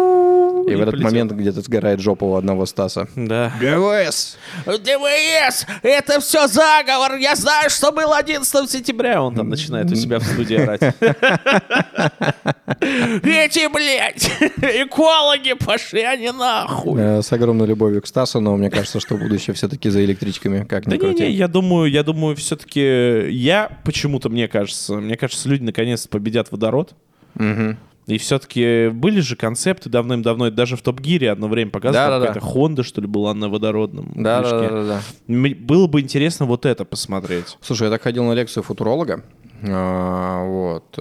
[0.67, 1.09] И в этот полетел.
[1.09, 3.07] момент где-то сгорает жопа у одного Стаса.
[3.15, 3.53] Да.
[3.61, 4.37] ГВС!
[4.65, 5.65] ДВС!
[5.81, 7.15] Это все заговор!
[7.15, 9.23] Я знаю, что было 11 сентября.
[9.23, 10.81] Он там начинает у себя в студии орать.
[12.79, 14.25] Эти, блядь,
[14.61, 16.99] экологи пошли они нахуй.
[17.01, 20.85] Э, С огромной любовью к Стасу, но мне кажется, что будущее все-таки за электричками, как
[20.87, 25.49] ни Да не, не, я думаю, я думаю, все-таки я почему-то мне кажется, мне кажется,
[25.49, 26.93] люди наконец победят водород.
[27.35, 27.77] Мгм.
[28.07, 32.27] И все-таки были же концепты давным-давно, даже в Топ-Гире одно время показывали, Да-да-да.
[32.27, 34.73] какая-то Хонда, что ли, была на водородном Да, да, движке.
[34.73, 35.55] да, да, да.
[35.59, 37.57] Было бы интересно вот это посмотреть.
[37.59, 39.23] Слушай, я так ходил на лекцию футуролога.
[39.67, 40.97] а, Вот.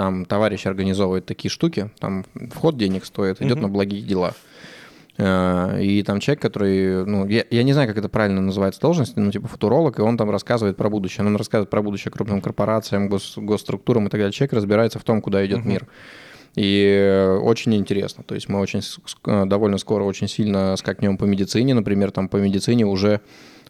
[0.00, 1.90] Там товарищ организовывает такие штуки.
[1.98, 2.24] Там
[2.54, 3.62] вход денег стоит, идет Мгм.
[3.64, 4.32] на благие дела.
[5.18, 9.14] Э, И там человек, который, ну, я, я не знаю, как это правильно называется должность,
[9.18, 11.26] ну, типа футуролог, и он там рассказывает про будущее.
[11.26, 14.32] Он рассказывает про будущее крупным корпорациям, гос- госструктурам и так далее.
[14.32, 15.86] Человек разбирается в том, куда идет мир.
[16.56, 18.24] И очень интересно.
[18.24, 18.80] То есть мы очень
[19.26, 21.74] э, довольно скоро очень сильно скакнем по медицине.
[21.74, 23.20] Например, там по медицине уже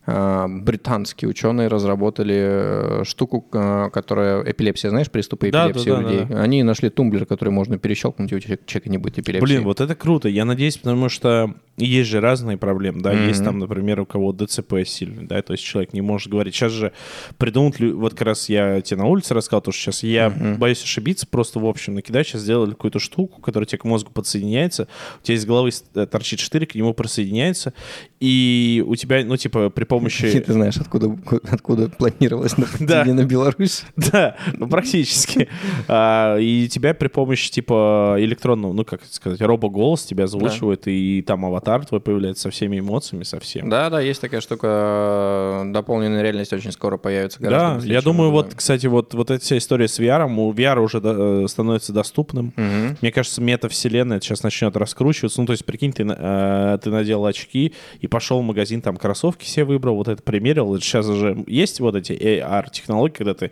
[0.07, 6.01] британские ученые разработали э, штуку, э, которая эпилепсия, знаешь, приступы Да, да, эпилепсии да, у
[6.03, 6.25] людей.
[6.29, 9.41] да, Они нашли тумблер, который можно перещелкнуть, и у человека не будет эпилепсии.
[9.45, 10.29] Блин, вот это круто.
[10.29, 13.13] Я надеюсь, потому что есть же разные проблемы, да.
[13.13, 13.27] Мгм.
[13.29, 16.55] Есть там, например, у кого ДЦП сильный, да, то есть человек не может говорить.
[16.55, 16.93] Сейчас же
[17.39, 20.57] придумают, лю- вот как раз я тебе на улице рассказал, то, что сейчас я Мгм.
[20.59, 24.89] боюсь ошибиться, просто в общем накидаю, сейчас сделали какую-то штуку, которая тебе к мозгу подсоединяется,
[25.23, 27.73] у тебя из головы э, торчит штырь, к нему присоединяется,
[28.19, 30.41] и у тебя, ну, типа, при И помощи...
[30.41, 31.17] ты знаешь, откуда,
[31.51, 33.83] откуда планировалось нападение на Беларусь?
[33.97, 35.49] Да, ну практически.
[35.87, 41.23] А, И тебя при помощи типа электронного, ну как это сказать, робоголос тебя озвучивает, и
[41.27, 43.69] там аватар твой появляется со всеми эмоциями, со всем.
[43.69, 45.63] Да, да, есть такая штука.
[45.67, 47.41] Дополненная реальность очень скоро появится.
[47.41, 51.01] Да, я думаю, вот, кстати, вот, вот эта вся история с VR, у VR уже
[51.03, 52.53] э, становится доступным.
[52.57, 55.41] Мне кажется, метавселенная сейчас начнет раскручиваться.
[55.41, 59.45] Ну, то есть, прикинь, ты, э, ты надел очки и пошел в магазин, там кроссовки
[59.45, 60.79] все выбрал, вот это примерил.
[60.81, 63.51] Сейчас уже есть вот эти AR-технологии, когда ты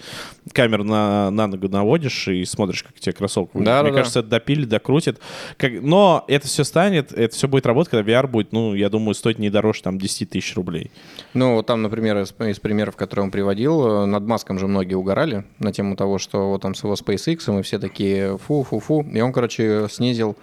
[0.52, 3.74] камеру на, на ногу наводишь и смотришь, как тебе кроссовки выглядят.
[3.74, 4.00] Да, Мне да, да.
[4.00, 5.20] кажется, это допилит, докрутит.
[5.56, 5.72] Как...
[5.80, 9.38] Но это все станет, это все будет работать, когда VR будет, ну, я думаю, стоить
[9.38, 10.90] не дороже там 10 тысяч рублей.
[11.34, 14.94] Ну, вот там, например, из, из примеров, которые он приводил, э, над Маском же многие
[14.94, 19.06] угорали на тему того, что вот там с его SpaceX, мы все такие фу-фу-фу.
[19.12, 20.36] И он, короче, снизил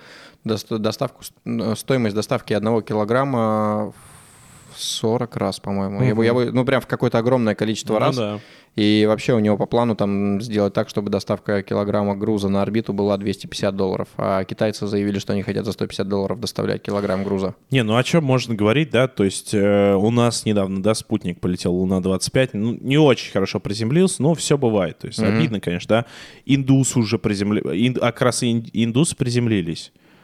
[0.43, 4.14] дост- доставку, э, стоимость доставки одного килограмма в
[4.77, 6.03] 40 раз, по-моему.
[6.03, 8.15] Я бы- я бы- ну, прям в какое-то огромное количество Ну раз.
[8.15, 8.39] да.
[8.75, 12.91] И вообще у него по плану там сделать так, чтобы доставка килограмма груза на орбиту
[12.91, 14.09] была 250 долларов.
[14.17, 17.55] А китайцы заявили, что они хотят за 150 долларов доставлять килограмм груза.
[17.71, 19.07] Не, ну о чем можно говорить, да?
[19.07, 24.21] То есть э, у нас недавно, да, спутник полетел Луна-25, ну, не очень хорошо приземлился,
[24.21, 24.99] но все бывает.
[24.99, 25.37] То есть Мгм.
[25.37, 26.05] обидно, конечно, да.
[26.45, 27.69] Индус уже приземлился,
[28.01, 29.15] а как раз ин- индусы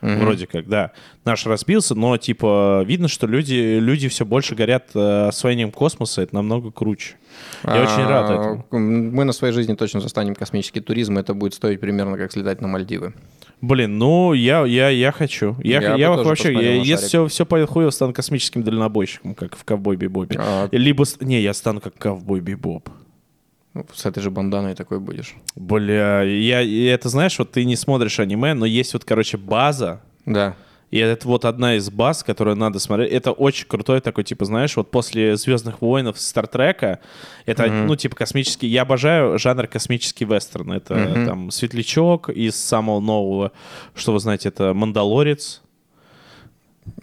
[0.02, 0.24] приземлились.
[0.26, 0.92] Вроде как, да.
[1.26, 6.36] Наш разбился, но, типа, видно, что люди, люди все больше горят э, освоением космоса, это
[6.36, 7.16] намного круче.
[7.64, 8.66] Я очень рад этому.
[8.72, 12.62] А, Мы на своей жизни точно застанем космический туризм, это будет стоить примерно как слетать
[12.62, 13.14] на Мальдивы.
[13.62, 15.56] Блин, ну я, я, я хочу.
[15.64, 19.64] Я, Я я, вообще, я- если все, все пойдет хуево, стану космическим дальнобойщиком, как в
[19.64, 20.38] Ковбой Бибопе.
[20.40, 22.90] А, Либо, не, я стану как Ковбой Бибоп.
[23.94, 25.34] С этой же банданой такой будешь.
[25.56, 30.02] Бля, я, и это знаешь, вот ты не смотришь аниме, но есть вот, короче, база,
[30.26, 30.56] Да.
[30.90, 33.12] и это вот одна из баз, которую надо смотреть.
[33.14, 37.00] Это очень крутой такой, типа, знаешь, вот после «Звездных войнов», «Стартрека»,
[37.46, 38.68] это, ну, типа, космический...
[38.68, 40.74] Я обожаю жанр космический вестерн.
[40.74, 41.26] Это Мгм.
[41.26, 43.54] там «Светлячок» из самого нового,
[43.96, 45.62] что вы знаете, это «Мандалорец».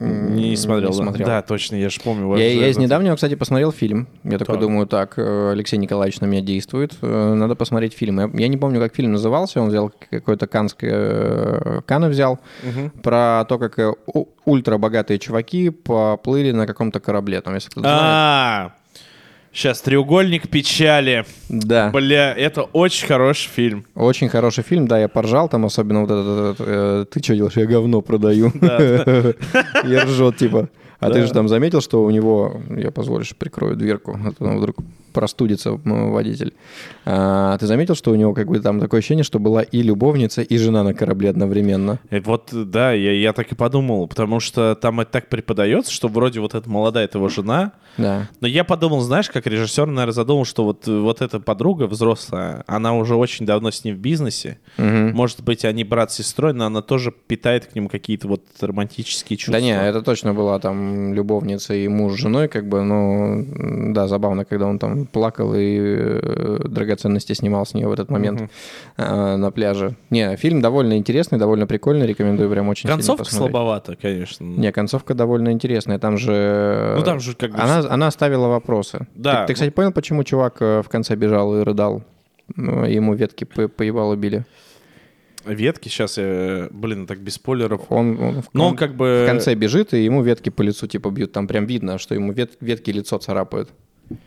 [0.01, 0.96] Не смотрел, да?
[0.96, 1.26] смотрел.
[1.26, 2.36] Да, точно, я же помню.
[2.36, 4.07] Я, я из недавнего, кстати, посмотрел фильм.
[4.22, 4.62] Я такой Так.
[4.62, 8.20] думаю, так, э, Алексей Николаевич на меня действует, э, надо посмотреть фильм.
[8.20, 10.92] Я, я не помню, как фильм назывался, он взял какой-то канское...
[10.94, 12.90] э, Кана взял, Мгм.
[13.03, 13.96] про то, как
[14.44, 17.40] ультрабогатые чуваки поплыли на каком-то корабле.
[17.40, 18.72] Там, если кто знает.
[19.53, 21.24] Сейчас «Треугольник печали».
[21.49, 21.90] Да.
[21.90, 23.84] Бля, это очень хороший фильм.
[23.94, 27.66] Очень хороший фильм, да, я поржал, там особенно вот этот, э, ты что делаешь, я
[27.66, 28.49] говно продаю.
[29.84, 30.68] И ржет, типа.
[31.01, 34.59] А ты же там заметил, что у него, я позволишь, прикрою дверку, а то там
[34.59, 34.76] вдруг
[35.19, 36.55] простудится водитель.
[37.05, 40.43] А, ты заметил, что у него как бы там такое ощущение, что была и любовница,
[40.43, 41.99] и жена на корабле одновременно?
[42.11, 46.07] И вот, да, я, я так и подумал, потому что там это так преподается, что
[46.07, 48.29] вроде вот эта молодая его жена, Да.
[48.41, 52.95] но я подумал, знаешь, как режиссер, наверное, задумал, что вот, вот эта подруга взрослая, она
[52.95, 55.16] уже очень давно с ним в бизнесе, Мгм.
[55.16, 59.37] может быть, они брат с сестрой, но она тоже питает к нему какие-то вот романтические
[59.37, 59.55] чувства.
[59.55, 64.07] Да не, это точно была там любовница и муж с женой, как бы, ну, да,
[64.07, 68.51] забавно, когда он там плакал и э, драгоценности снимал с нее в этот момент
[68.97, 69.97] э, на пляже.
[70.11, 74.45] Не, фильм довольно интересный, довольно прикольный, рекомендую прям очень Концовка слабовата, конечно.
[74.45, 76.95] Не, концовка довольно интересная, там же...
[76.99, 77.59] Ну там же как бы...
[77.59, 79.07] Она, она оставила вопросы.
[79.15, 79.43] Да.
[79.43, 82.03] Ты, ты, кстати, понял, почему чувак э, в конце бежал и рыдал?
[82.57, 84.45] Ему ветки по- поебало били.
[85.45, 87.83] Ветки сейчас, я, блин, так без спойлеров.
[87.91, 89.23] Он, он в, Но он как бы...
[89.25, 91.33] в конце бежит, и ему ветки по лицу типа бьют.
[91.33, 93.71] Там прям видно, что ему вет- ветки лицо царапают.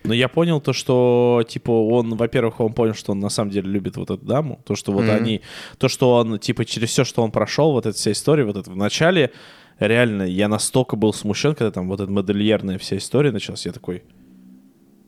[0.03, 3.69] Но я понял то, что, типа, он, во-первых, он понял, что он на самом деле
[3.69, 4.59] любит вот эту даму.
[4.65, 5.15] То, что вот Мгм.
[5.15, 5.41] они...
[5.77, 8.69] То, что он, типа, через все, что он прошел, вот эта вся история, вот это
[8.69, 9.31] в начале,
[9.79, 14.03] реально, я настолько был смущен, когда там вот эта модельерная вся история началась, я такой...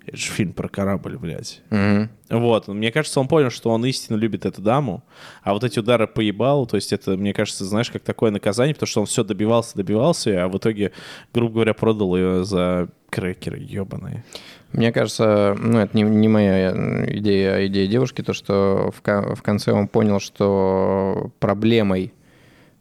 [0.05, 1.61] Это же фильм про корабль, блядь.
[1.69, 2.09] Мгм.
[2.29, 5.01] Вот, мне кажется, он понял, что он истинно любит эту даму,
[5.43, 8.87] а вот эти удары поебал, то есть это, мне кажется, знаешь, как такое наказание, потому
[8.87, 10.91] что он все добивался, добивался, а в итоге,
[11.33, 14.25] грубо говоря, продал ее за крекеры ебаные.
[14.73, 16.71] Мне кажется, ну, это не, не моя
[17.17, 22.11] идея, а идея девушки, то, что в, ко- в конце он понял, что проблемой,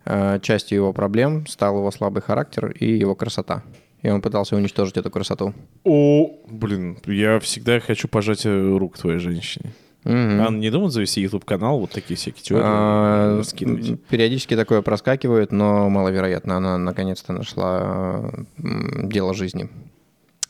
[0.05, 3.63] э, частью его проблем стал его слабый характер и его красота.
[4.03, 5.55] И он пытался уничтожить эту красоту.
[5.85, 9.73] О, блин, я всегда хочу пожать э, рук твоей женщине.
[10.05, 10.41] Мгм.
[10.41, 14.03] Она не думает завести YouTube-канал, вот такие всякие теории А, скидывать?
[14.09, 16.57] Периодически такое проскакивает, но маловероятно.
[16.57, 18.63] Она наконец-то нашла э,
[19.05, 19.69] дело жизни.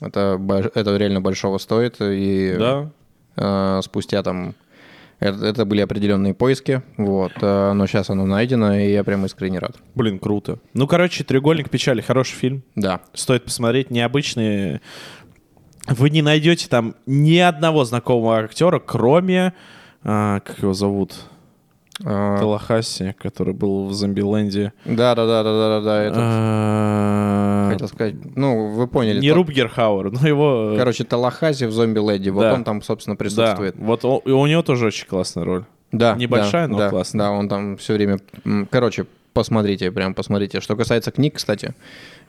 [0.02, 0.40] Это,
[0.74, 1.96] это реально большого стоит.
[2.00, 2.90] И Да?
[3.36, 4.54] э, спустя там...
[5.20, 9.60] Это, это были определенные поиски, вот, э, но сейчас оно найдено, и я прям искренне
[9.60, 9.76] рад.
[9.94, 10.58] Блин, круто.
[10.74, 12.64] Ну, короче, «Треугольник печали» хороший фильм.
[12.74, 13.02] Да.
[13.14, 13.90] Стоит посмотреть.
[13.92, 14.80] Необычные...
[15.86, 19.52] Вы не найдете там ни одного знакомого актера, кроме...
[20.02, 21.14] а, как его зовут?
[22.04, 24.72] А, Талахаси, который был в Зомбиленде.
[24.84, 28.14] Да, да, да, да, да, да, да, хотел сказать.
[28.36, 29.20] Ну, вы поняли.
[29.20, 30.74] Не Та- Рубгер Хауэр, но его...
[30.76, 32.30] Короче, Талахази в зомби леди.
[32.30, 33.76] Вот он там, собственно, да, присутствует.
[33.76, 35.64] вот и у него тоже очень классная роль.
[35.90, 36.14] Да.
[36.14, 37.26] Небольшая, да, но да, классная.
[37.26, 38.18] Да, он там все время...
[38.70, 40.60] Короче, посмотрите, прям посмотрите.
[40.60, 41.74] Что касается книг, кстати,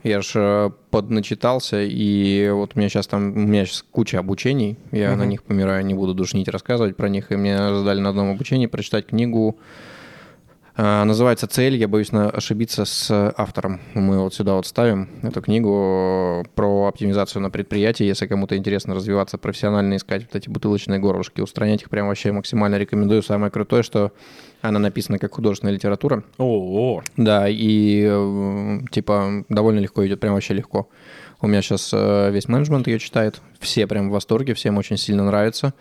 [0.04, 3.32] я же подначитался, и вот у меня сейчас там...
[3.34, 7.32] У меня сейчас куча обучений, я на них помираю, не буду душнить, рассказывать про них,
[7.32, 9.58] и мне задали на одном обучении прочитать книгу
[10.76, 11.76] А, Называется «Цель».
[11.76, 13.80] Я боюсь ошибиться с автором.
[13.94, 18.04] Мы вот сюда вот ставим эту книгу про оптимизацию на предприятии.
[18.04, 22.76] Если кому-то интересно развиваться профессионально, искать вот эти бутылочные горлышки, устранять их прям вообще максимально
[22.76, 23.22] рекомендую.
[23.22, 24.10] Самое крутое, что
[24.68, 26.24] она написана как художественная литература.
[26.38, 30.88] О, Да, и э, типа довольно легко идет, прям вообще легко.
[31.40, 33.42] У меня сейчас весь менеджмент ее читает.
[33.60, 35.74] Все прям в восторге, всем очень сильно нравится.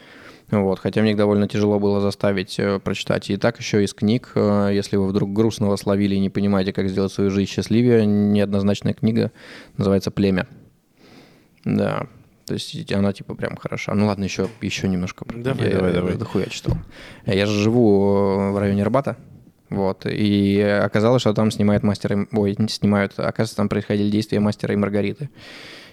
[0.51, 3.29] Вот, хотя мне их довольно тяжело было заставить э, прочитать.
[3.29, 6.89] И так еще из книг, э, если вы вдруг грустного словили и не понимаете, как
[6.89, 9.31] сделать свою жизнь счастливее, неоднозначная книга
[9.77, 10.47] называется «Племя».
[11.65, 12.07] Да,
[12.45, 13.93] то есть она типа прям хороша.
[13.95, 15.25] Ну ладно, еще, еще немножко.
[15.33, 16.15] Давай, я, давай, я давай.
[16.17, 16.77] дохуя читал.
[17.25, 19.17] Я же живу э, в районе Арбата.
[19.69, 24.39] Вот, и оказалось, что там снимает мастер, и- ой, не снимают, оказывается, там происходили действия
[24.39, 25.29] мастера и Маргариты.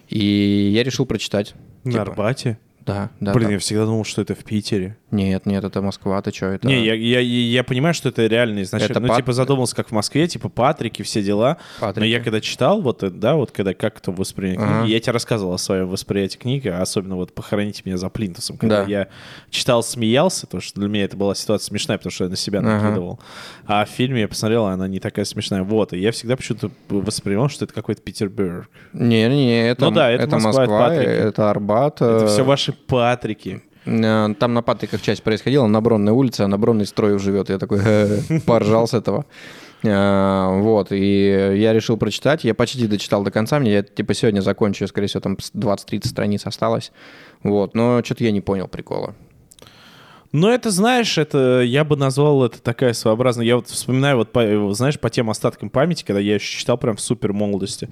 [0.08, 1.54] И я решил прочитать.
[1.84, 2.58] на Типа, Арбате?
[2.80, 3.32] Да, да.
[3.32, 3.52] Блин, да.
[3.54, 4.96] я всегда думал, что это в Питере.
[5.10, 6.66] Нет, нет, это Москва, ты что, это...
[6.68, 8.92] Не, я, я, я понимаю, что это реально изначально.
[8.92, 11.56] Это ну, Пат- типа задумался, как в Москве, типа Патрики, все дела.
[11.80, 12.06] Но Патрики.
[12.06, 14.80] я когда читал, вот, э, да, вот когда как кто воспринял Ага.
[14.82, 18.84] книги, я тебе рассказывал о своем восприятии книги, особенно вот «Похороните меня за плинтусом», когда
[18.84, 18.88] Да.
[18.90, 19.08] я
[19.50, 22.60] читал, смеялся, потому что для меня это была ситуация смешная, потому что я на себя
[22.60, 22.80] Ага.
[22.80, 23.18] накидывал.
[23.66, 25.62] А в фильме я посмотрел, а она не такая смешная.
[25.64, 28.68] Вот, и я всегда почему-то воспринимал, что это какой-то Петербург.
[28.92, 31.08] Не, не, это, Ну да, это Москва, это Патрики.
[31.08, 31.96] это Арбат.
[31.96, 33.62] Это э, все ваши Патрики.
[33.86, 37.48] Э, Там на Патриках часть происходила, на Бронной улице, а на Бронной Строев живет.
[37.50, 37.80] Я такой
[38.46, 39.24] поржал с этого.
[39.82, 42.44] Э, Вот, и я решил прочитать.
[42.44, 43.58] Я почти дочитал до конца.
[43.58, 46.92] Мне, я, типа, сегодня закончу, скорее всего, там 20-30 страниц осталось.
[47.42, 49.14] Вот, но что-то я не понял прикола.
[50.32, 53.44] Ну, это, знаешь, это я бы назвал это такая своеобразная...
[53.46, 56.94] Я вот вспоминаю, вот, по- знаешь, по тем остаткам памяти, когда я еще читал прям
[56.94, 57.88] в супер молодости.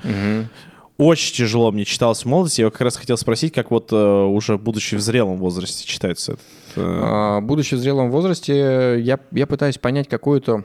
[0.99, 2.61] Очень тяжело мне читалось в молодости.
[2.61, 6.45] Я как раз хотел спросить, как вот э, уже будучи в зрелом возрасте читается этот...
[6.77, 10.65] э, А, Будучи в зрелом возрасте, я, я пытаюсь понять какую-то...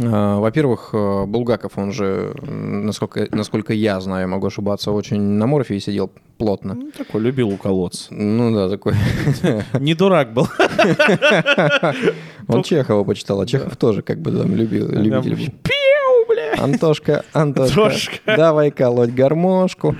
[0.00, 5.78] а, Во-первых, э, Булгаков, он же, насколько, насколько я знаю, могу ошибаться, очень на морфии
[5.80, 6.74] сидел плотно.
[6.74, 8.14] ну, такой любил уколоться.
[8.14, 8.94] Ну да, такой.
[9.80, 10.46] Не дурак был.
[12.48, 15.44] Он Чехова почитал, а Чехов тоже как бы там любил, любитель был.
[15.64, 16.39] Пиу, бля.
[16.58, 18.36] Антошка, Антошка, Антошка.
[18.36, 19.96] давай колоть гармошку.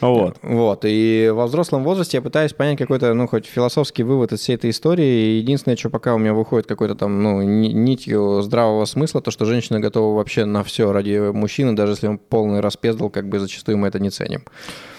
[0.00, 0.36] Вот.
[0.42, 4.56] Вот, и во взрослом возрасте я пытаюсь понять какой-то, ну, хоть философский вывод из всей
[4.56, 5.36] этой истории.
[5.38, 9.44] Единственное, что пока у меня выходит какой-то там, ну, ни- нитью здравого смысла, то, что
[9.44, 13.78] женщина готова вообще на все ради мужчины, даже если он полный распездал, как бы зачастую
[13.78, 14.44] мы это не ценим.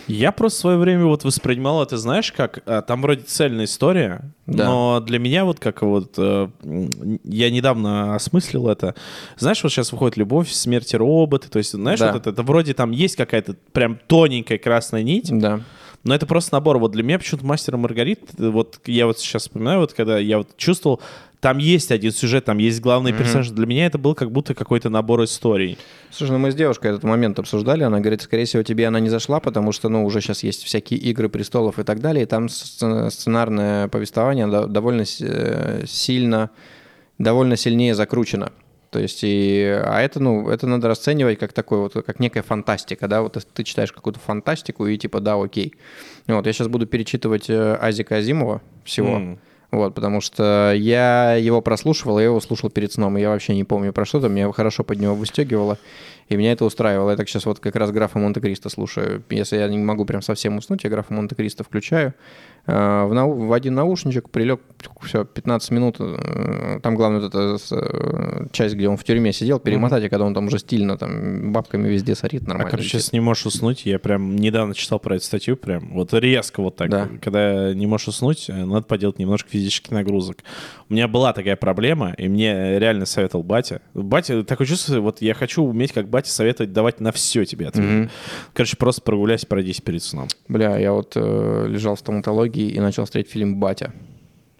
[0.08, 4.22] Я просто в свое время вот воспринимал это, знаешь, как а, там вроде цельная история,
[4.46, 4.66] Да.
[4.66, 6.48] но для меня вот как вот э,
[7.24, 8.96] я недавно осмыслил это.
[9.38, 12.12] Знаешь, вот сейчас выходит любовь, смерти роботы, то есть знаешь, Да.
[12.12, 15.62] вот это, это вроде там есть какая-то прям тоненькая красная нить, Да.
[16.04, 16.78] Но это просто набор.
[16.80, 20.18] Вот для меня почему-то мастер и Маргарит, э, вот я вот сейчас вспоминаю, вот когда
[20.20, 21.00] я вот чувствовал,
[21.40, 23.50] там есть один сюжет, там есть главный персонаж.
[23.50, 25.78] Для меня это был как будто какой-то набор историй.
[26.10, 27.84] Слушай, ну мы с девушкой этот момент обсуждали.
[27.84, 31.00] Она говорит, скорее всего, тебе она не зашла, потому что, ну, уже сейчас есть всякие
[31.02, 36.50] игры престолов и так далее, и там сцен- сценарное повествование до- довольно э, сильно,
[37.18, 38.54] довольно сильнее закручено.
[38.94, 43.08] То есть, и, а это, ну, это надо расценивать как такой вот, как некая фантастика,
[43.08, 45.74] да, вот ты читаешь какую-то фантастику и типа, да, окей.
[46.28, 49.40] Вот, я сейчас буду перечитывать э, Азика Азимова всего, М.
[49.72, 53.64] вот, потому что я его прослушивал, я его слушал перед сном, и я вообще не
[53.64, 55.80] помню про что там, меня хорошо под него выстегивало,
[56.30, 57.10] и меня это устраивало.
[57.10, 59.24] Я так сейчас вот как раз графа Монте-Кристо слушаю.
[59.32, 62.14] Если я не могу прям совсем уснуть, я графа Монте-Кристо включаю.
[62.68, 62.72] Э,
[63.06, 64.62] В, нау- в один наушничек прилег,
[65.02, 65.96] все, 15 минут.
[66.00, 70.26] э, Там главное вот эта э, часть, где он в тюрьме сидел, перемотать, а когда
[70.26, 72.70] он там уже стильно там бабками везде сорит А, нормально.
[72.72, 73.02] короче, летит.
[73.02, 76.76] если не можешь уснуть, я прям недавно читал про эту статью, прям вот резко вот
[76.76, 76.90] так.
[76.90, 77.10] Да.
[77.22, 80.38] Когда не можешь уснуть, надо поделать немножко физических нагрузок.
[80.90, 83.82] У меня была такая проблема, и мне реально советовал батя.
[83.94, 87.86] Батя, такое чувство, вот я хочу уметь, как батя советовать, давать на все тебе ответ.
[87.86, 88.10] Мгм.
[88.54, 90.28] Короче, просто прогуляйся, пройдись перед сном.
[90.48, 93.94] Бля, я вот э, лежал в стоматологии и начал смотреть фильм «Батя».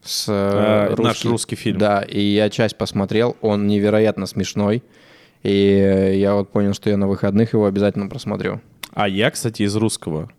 [0.02, 1.78] С, э, Э, наш русский фильм.
[1.78, 4.84] Да, и я часть посмотрел, он невероятно смешной.
[5.44, 8.62] И э, я вот понял, что я на выходных его обязательно просмотрю.
[8.94, 10.30] А я, кстати, из русского.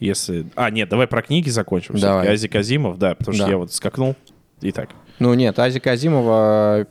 [0.00, 0.46] Если...
[0.56, 1.96] А, нет, давай про книги закончим.
[1.98, 2.28] Давай.
[2.28, 3.50] Азик Азимов, да, потому что Да.
[3.50, 4.16] я вот скакнул.
[4.60, 4.90] Итак.
[5.20, 6.86] Ну нет, Азика Азимова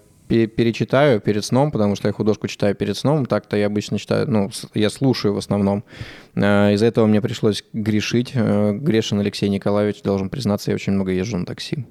[0.48, 3.26] перечитаю перед сном, потому что я художку читаю перед сном.
[3.26, 5.84] Так-то я обычно читаю, ну, я слушаю в основном.
[6.36, 8.32] Э, Из-за этого мне пришлось грешить.
[8.34, 11.86] Э, Грешин Алексей Николаевич, должен признаться, я очень много езжу на такси.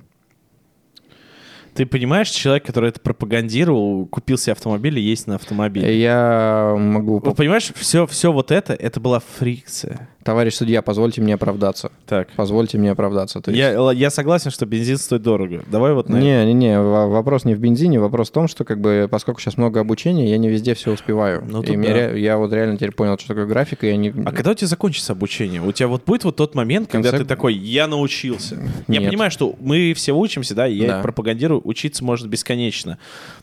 [1.75, 5.99] Ты понимаешь, человек, который это пропагандировал, купил себе автомобиль и есть на автомобиле.
[5.99, 7.19] Я могу...
[7.19, 10.09] Вы понимаешь, все, все вот это, это была фрикция.
[10.25, 11.91] Товарищ судья, позвольте мне оправдаться.
[12.07, 12.29] Так.
[12.37, 13.41] Позвольте мне оправдаться.
[13.41, 15.63] То есть- Я, я согласен, что бензин стоит дорого.
[15.71, 16.25] Давай вот на это.
[16.25, 19.81] Не-не-не, во- вопрос не в бензине, вопрос в том, что как бы, поскольку сейчас много
[19.81, 21.43] обучения, я не везде все успеваю.
[21.49, 22.11] Ну, и мне да.
[22.13, 24.11] я вот реально теперь понял, что такое графика, и я не...
[24.25, 25.61] А когда у тебя закончится обучение?
[25.63, 28.59] У тебя вот будет вот тот момент, когда конце- ты такой, я научился.
[28.89, 29.09] Я Нет.
[29.11, 31.01] понимаю, что мы все учимся, да, и я Да.
[31.03, 32.99] пропагандирую, учиться может бесконечно.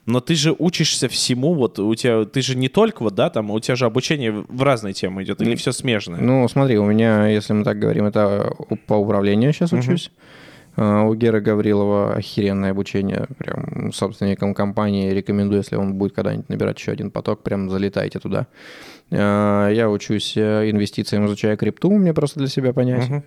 [0.06, 3.52] Но ты же учишься всему, вот у тебя, ты же не только вот, да, там,
[3.52, 6.20] у тебя же обучение в разные темы идет, или все смежное?
[6.22, 10.12] Ну, смотри, у меня, если мы так говорим, это у- по управлению сейчас учусь.
[10.78, 16.80] А, У Геры Гаврилова охеренное обучение, прям собственникам компании рекомендую, если он будет когда-нибудь набирать
[16.80, 18.48] еще один поток, прям залетайте туда.
[19.12, 23.10] А, Я учусь э, инвестициям, изучая крипту, мне просто для себя понять.
[23.10, 23.24] Мгм.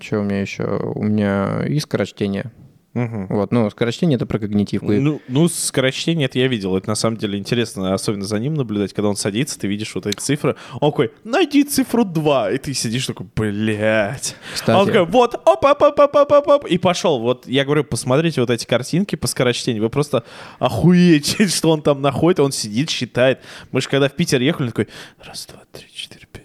[0.00, 0.64] Что у меня еще?
[0.94, 2.50] У меня искра чтение.
[2.94, 3.26] Мгм.
[3.28, 4.92] Вот, ну, скорочтение— это про когнитивку.
[4.92, 6.76] Ну, ну, скорочтение это я видел.
[6.76, 10.06] Это на самом деле интересно, особенно за ним наблюдать, когда он садится, ты видишь вот
[10.06, 10.56] эти цифры.
[10.80, 12.52] Он такой, найди цифру 2.
[12.52, 14.36] И ты сидишь такой, блядь.
[14.52, 14.78] Кстати.
[14.78, 17.20] Он такой, вот, оп, оп, оп, оп, оп, оп, оп, и пошел.
[17.20, 19.82] Вот я говорю, посмотрите вот эти картинки по скорочтению.
[19.82, 20.24] Вы просто
[20.58, 22.40] охуеете, что он там находит.
[22.40, 23.40] Он сидит, считает.
[23.70, 24.88] Мы же когда в Питер ехали, он такой,
[25.24, 26.41] раз, два, три, четыре, пять,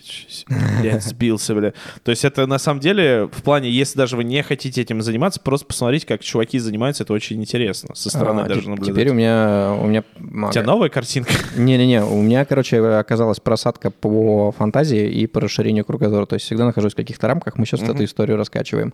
[0.82, 1.74] блядь, сбился, бля.
[2.04, 5.40] То есть это на самом деле в плане, если даже вы не хотите этим заниматься,
[5.40, 7.96] просто посмотрите, как чуваки занимаются, это очень интересно.
[7.96, 8.94] Со стороны А, даже наблюдать.
[8.94, 9.76] Теперь у меня...
[9.82, 10.04] У меня...
[10.20, 11.32] У тебя новая картинка?
[11.56, 16.26] Не-не-не, у меня, короче, оказалась просадка по фантазии и по расширению кругозора.
[16.26, 17.58] То есть всегда нахожусь в каких-то рамках.
[17.58, 17.92] Мы сейчас Мгм.
[17.92, 18.94] эту историю раскачиваем.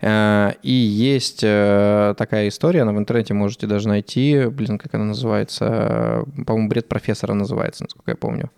[0.00, 4.46] Э, И есть э, такая история, она в интернете можете даже найти.
[4.46, 6.24] Блин, как она называется?
[6.36, 8.50] Э, По-моему, бред профессора называется, насколько я помню.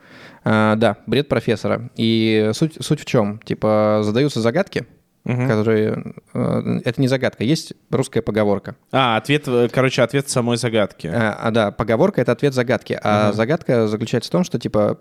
[0.46, 1.90] Э, Да, бред профессора.
[1.96, 3.38] И суть, суть в чем?
[3.44, 4.86] Типа задаются загадки,
[5.24, 5.48] Мгм.
[5.48, 6.14] которые...
[6.34, 8.76] э, Это не загадка, есть русская поговорка.
[8.92, 11.08] А, ответ, э, короче, ответ самой загадки.
[11.12, 12.92] А, а, да, поговорка это ответ загадки.
[13.02, 13.32] А Ага.
[13.36, 14.98] загадка заключается в том, что типа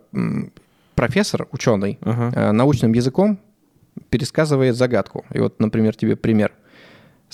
[0.96, 3.38] профессор, ученый, э, научным языком
[4.10, 5.26] пересказывает загадку.
[5.32, 6.52] И вот, например, тебе пример.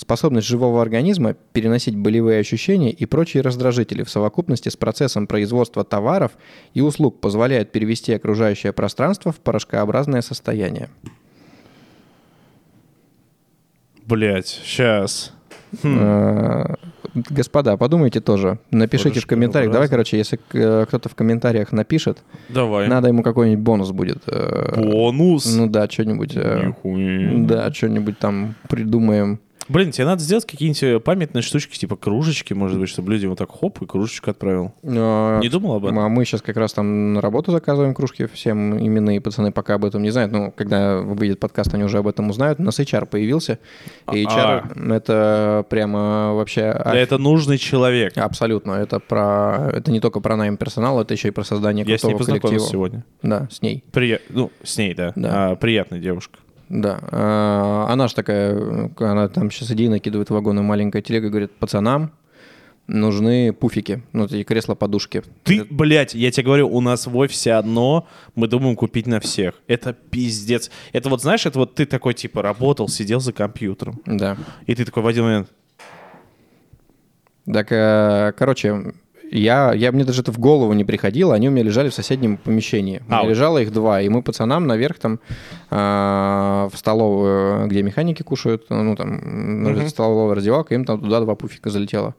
[0.01, 6.31] Способность живого организма переносить болевые ощущения и прочие раздражители в совокупности с процессом производства товаров
[6.73, 10.89] и услуг позволяет перевести окружающее пространство в порошкообразное состояние.
[14.07, 15.33] Блять, сейчас.
[15.83, 15.97] Хм.
[15.99, 16.75] Э,
[17.13, 18.57] Господа, подумайте тоже.
[18.71, 19.71] Напишите в комментариях.
[19.71, 22.87] Давай, короче, если э, кто-то в комментариях напишет, Давай.
[22.87, 24.23] Надо ему какой-нибудь бонус будет.
[24.25, 25.45] э, Бонус.
[25.55, 26.33] Ну да, что-нибудь.
[26.33, 29.39] Да, что-нибудь там придумаем.
[29.71, 33.37] Блин, тебе надо сделать какие-нибудь э, памятные штучки, типа кружечки, может быть, чтобы люди вот
[33.37, 34.73] так хоп и кружечку отправил.
[34.83, 35.97] Но- Не думал об этом?
[35.99, 38.25] А мы сейчас как раз там на работу заказываем кружки.
[38.33, 40.31] Всем именные пацаны пока об этом не знают.
[40.33, 42.59] Ну, когда выйдет подкаст, они уже об этом узнают.
[42.59, 43.59] У нас HR появился.
[44.11, 46.73] И HR— это прямо вообще...
[46.83, 48.17] Да, это нужный человек.
[48.17, 48.73] Абсолютно.
[48.73, 49.69] Это про...
[49.73, 52.47] Это не только про найм персонала, это еще и про создание Я с ней познакомился
[52.47, 52.69] коллектива.
[52.71, 53.05] сегодня.
[53.23, 53.83] Да, с ней.
[53.93, 54.19] Прия...
[54.29, 55.13] Ну, с ней, да.
[55.15, 55.51] Да.
[55.51, 56.39] А, приятная девушка.
[56.71, 56.99] Да.
[57.11, 62.13] А, Она же такая, она там сейчас идеи накидывает в вагоны маленькая телега, говорит, пацанам
[62.87, 65.23] нужны пуфики, ну, эти кресла-подушки.
[65.43, 69.61] Ты, блядь, я тебе говорю, у нас в офисе одно, мы думаем купить на всех.
[69.67, 70.71] Это пиздец.
[70.91, 74.01] Это вот, знаешь, это вот ты такой, типа, работал, сидел за компьютером.
[74.05, 74.37] Да.
[74.65, 75.49] И ты такой в один момент,
[77.45, 78.93] Так, э, короче,
[79.31, 82.37] я, я, мне даже это в голову не приходило, они у меня лежали в соседнем
[82.37, 83.01] помещении.
[83.07, 85.19] У меня А, лежало их два, и мы пацанам наверх там
[85.69, 89.09] а, в столовую, где механики кушают, ну там
[89.63, 89.87] Мгм.
[89.87, 92.15] столовая раздевалка, им там туда два пуфика залетело.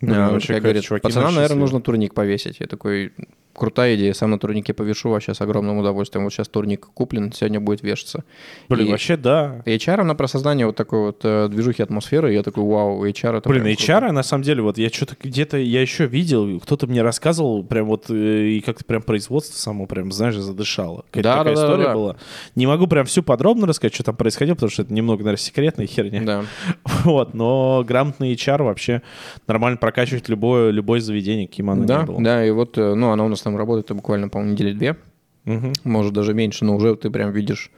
[0.00, 1.60] Блин, А, такая как говорит, чуваки пацанам, наверное, себе».
[1.60, 2.56] нужно турник повесить.
[2.60, 3.12] Я такой,
[3.54, 6.24] крутая идея, сам на турнике повешу вообще с огромным удовольствием.
[6.24, 8.24] Вот сейчас турник куплен, сегодня будет вешаться.
[8.68, 9.62] блин, И- вообще да.
[9.66, 13.48] HR на про создание вот такой вот э, движухи атмосферы, я такой, вау, HR это
[13.48, 13.92] Блин, прям круто».
[14.06, 17.86] HR, на самом деле, вот я что-то где-то, я еще видел, кто-то мне рассказывал, прям
[17.86, 21.04] вот, э, и как-то прям производство само, прям, знаешь, задышало.
[21.10, 21.94] Какая-то Да, такая да, история да.
[21.94, 22.16] была.
[22.54, 25.86] Не могу прям всю подробно рассказать, что там происходило, потому что это немного, наверное, секретная
[25.86, 26.22] херня.
[26.22, 26.44] Да.
[27.04, 29.02] Вот, но грамотный HR вообще
[29.48, 32.22] нормально прокачивает любое, любое заведение, каким оно Да, ни было.
[32.22, 34.96] да, и вот, э, ну, она у нас там работает э, буквально, по-моему, недели две,
[35.44, 35.72] Мгм.
[35.84, 37.70] может, даже меньше, но уже ты прям видишь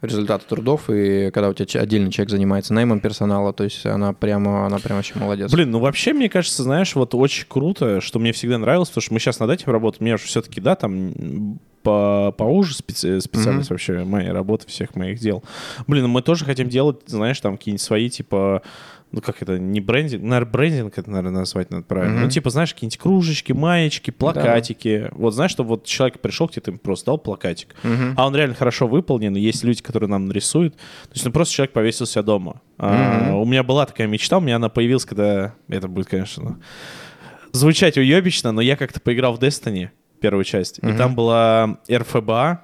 [0.00, 4.66] результаты трудов, и когда у тебя отдельный человек занимается наймом персонала, то есть она прямо,
[4.66, 5.52] она прям вообще молодец.
[5.52, 9.14] Блин, ну вообще, мне кажется, знаешь, вот очень круто, что мне всегда нравилось, потому что
[9.14, 14.02] мы сейчас над этим работаем, мне же все-таки, да, там по, поуже специ- специальность вообще
[14.04, 15.44] моей работы, всех моих дел.
[15.86, 18.62] Блин, ну мы тоже хотим делать, знаешь, там какие-нибудь свои, типа,
[19.12, 22.14] ну как это, не брендинг, наверное, брендинг это, наверное, назвать надо правильно.
[22.14, 22.22] Мгм.
[22.24, 25.08] Ну типа, знаешь, какие-нибудь кружечки, маечки, плакатики.
[25.12, 27.74] Вот знаешь, что вот человек пришел к тебе, ты ему просто дал плакатик.
[27.82, 28.14] Мгм.
[28.16, 30.74] А он реально хорошо выполнен, и есть люди, которые нам нарисуют.
[30.76, 32.60] То есть, ну, просто человек повесил себя дома.
[32.78, 32.92] А,
[33.30, 33.34] Мгм.
[33.36, 35.54] у меня была такая мечта, у меня она появилась, когда...
[35.68, 36.58] Это будет, конечно,
[37.52, 39.90] звучать уебично, но я как-то поиграл в Destiny,
[40.20, 40.96] первую часть, и Мгм.
[40.96, 42.62] там была РФБА,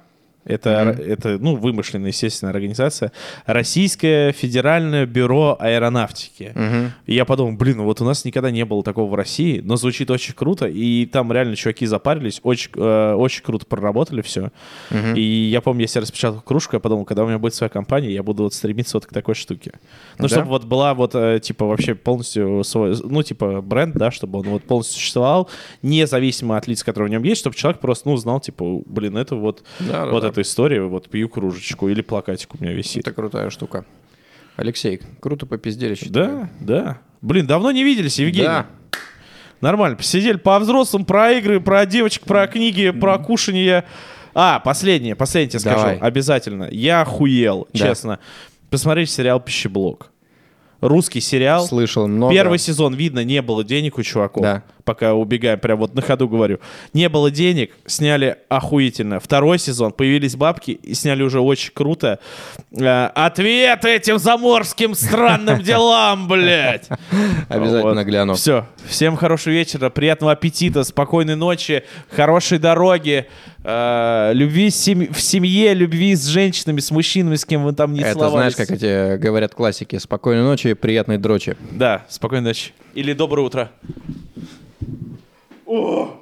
[0.48, 1.02] это, Мгм.
[1.12, 3.12] это, ну, вымышленная, естественно, организация.
[3.46, 6.52] Российское федеральное бюро аэронавтики.
[6.54, 6.92] Мгм.
[7.06, 10.10] И я подумал, блин, вот у нас никогда не было такого в России, но звучит
[10.10, 14.50] очень круто, и там реально чуваки запарились, очень, э, очень круто проработали все.
[14.90, 15.14] Мгм.
[15.14, 18.10] И я помню, я себе распечатал кружку, я подумал, когда у меня будет своя компания,
[18.12, 19.72] я буду вот стремиться вот к такой штуке.
[20.18, 20.28] Ну, Да?
[20.28, 24.48] чтобы вот была вот, э, типа, вообще полностью свой, ну, типа, бренд, да, чтобы он
[24.48, 25.48] вот полностью существовал,
[25.82, 29.34] независимо от лиц, которые в нем есть, чтобы человек просто, ну, знал, типа, блин, это
[29.36, 30.28] вот, Да, вот да.
[30.38, 33.02] Эта история, вот пью кружечку или плакатик у меня висит.
[33.06, 33.84] Это крутая штука.
[34.56, 36.50] Алексей, круто попиздели, Да, считаю.
[36.60, 36.98] да.
[37.20, 38.46] Блин, давно не виделись, Евгений.
[38.46, 38.66] Да.
[39.60, 43.84] Нормально, посидели по-взрослым, про игры, про девочек, про книги, про кушанье.
[44.34, 45.96] А, последнее, последнее тебе Давай.
[45.96, 46.04] скажу.
[46.06, 46.68] Обязательно.
[46.70, 47.78] Я охуел, Да.
[47.88, 48.18] честно.
[48.70, 50.10] Посмотрите сериал «Пищеблок».
[50.80, 51.66] Русский сериал.
[51.66, 52.32] Слышал много.
[52.32, 54.42] Первый сезон, видно, не было денег у чуваков.
[54.42, 54.62] Да.
[54.84, 56.60] Пока убегаем, прям вот на ходу говорю.
[56.94, 59.20] Не было денег, сняли охуительно.
[59.20, 62.20] Второй сезон, появились бабки и сняли уже очень круто.
[62.72, 66.88] Э, Ответ этим заморским странным делам, блядь.
[67.48, 68.34] Обязательно гляну.
[68.34, 68.66] Все.
[68.86, 73.26] Всем хорошего вечера, приятного аппетита, спокойной ночи, хорошей дороги,
[73.68, 78.14] э, любви в семье, любви с женщинами, с мужчинами, с кем вы там не Это
[78.14, 78.54] целовались.
[78.54, 79.98] знаешь, как эти говорят классики.
[79.98, 81.56] Спокойной ночи, приятной дрочи.
[81.70, 82.72] Да, спокойной ночи.
[82.94, 83.70] Или доброе утро.
[85.66, 86.16] О!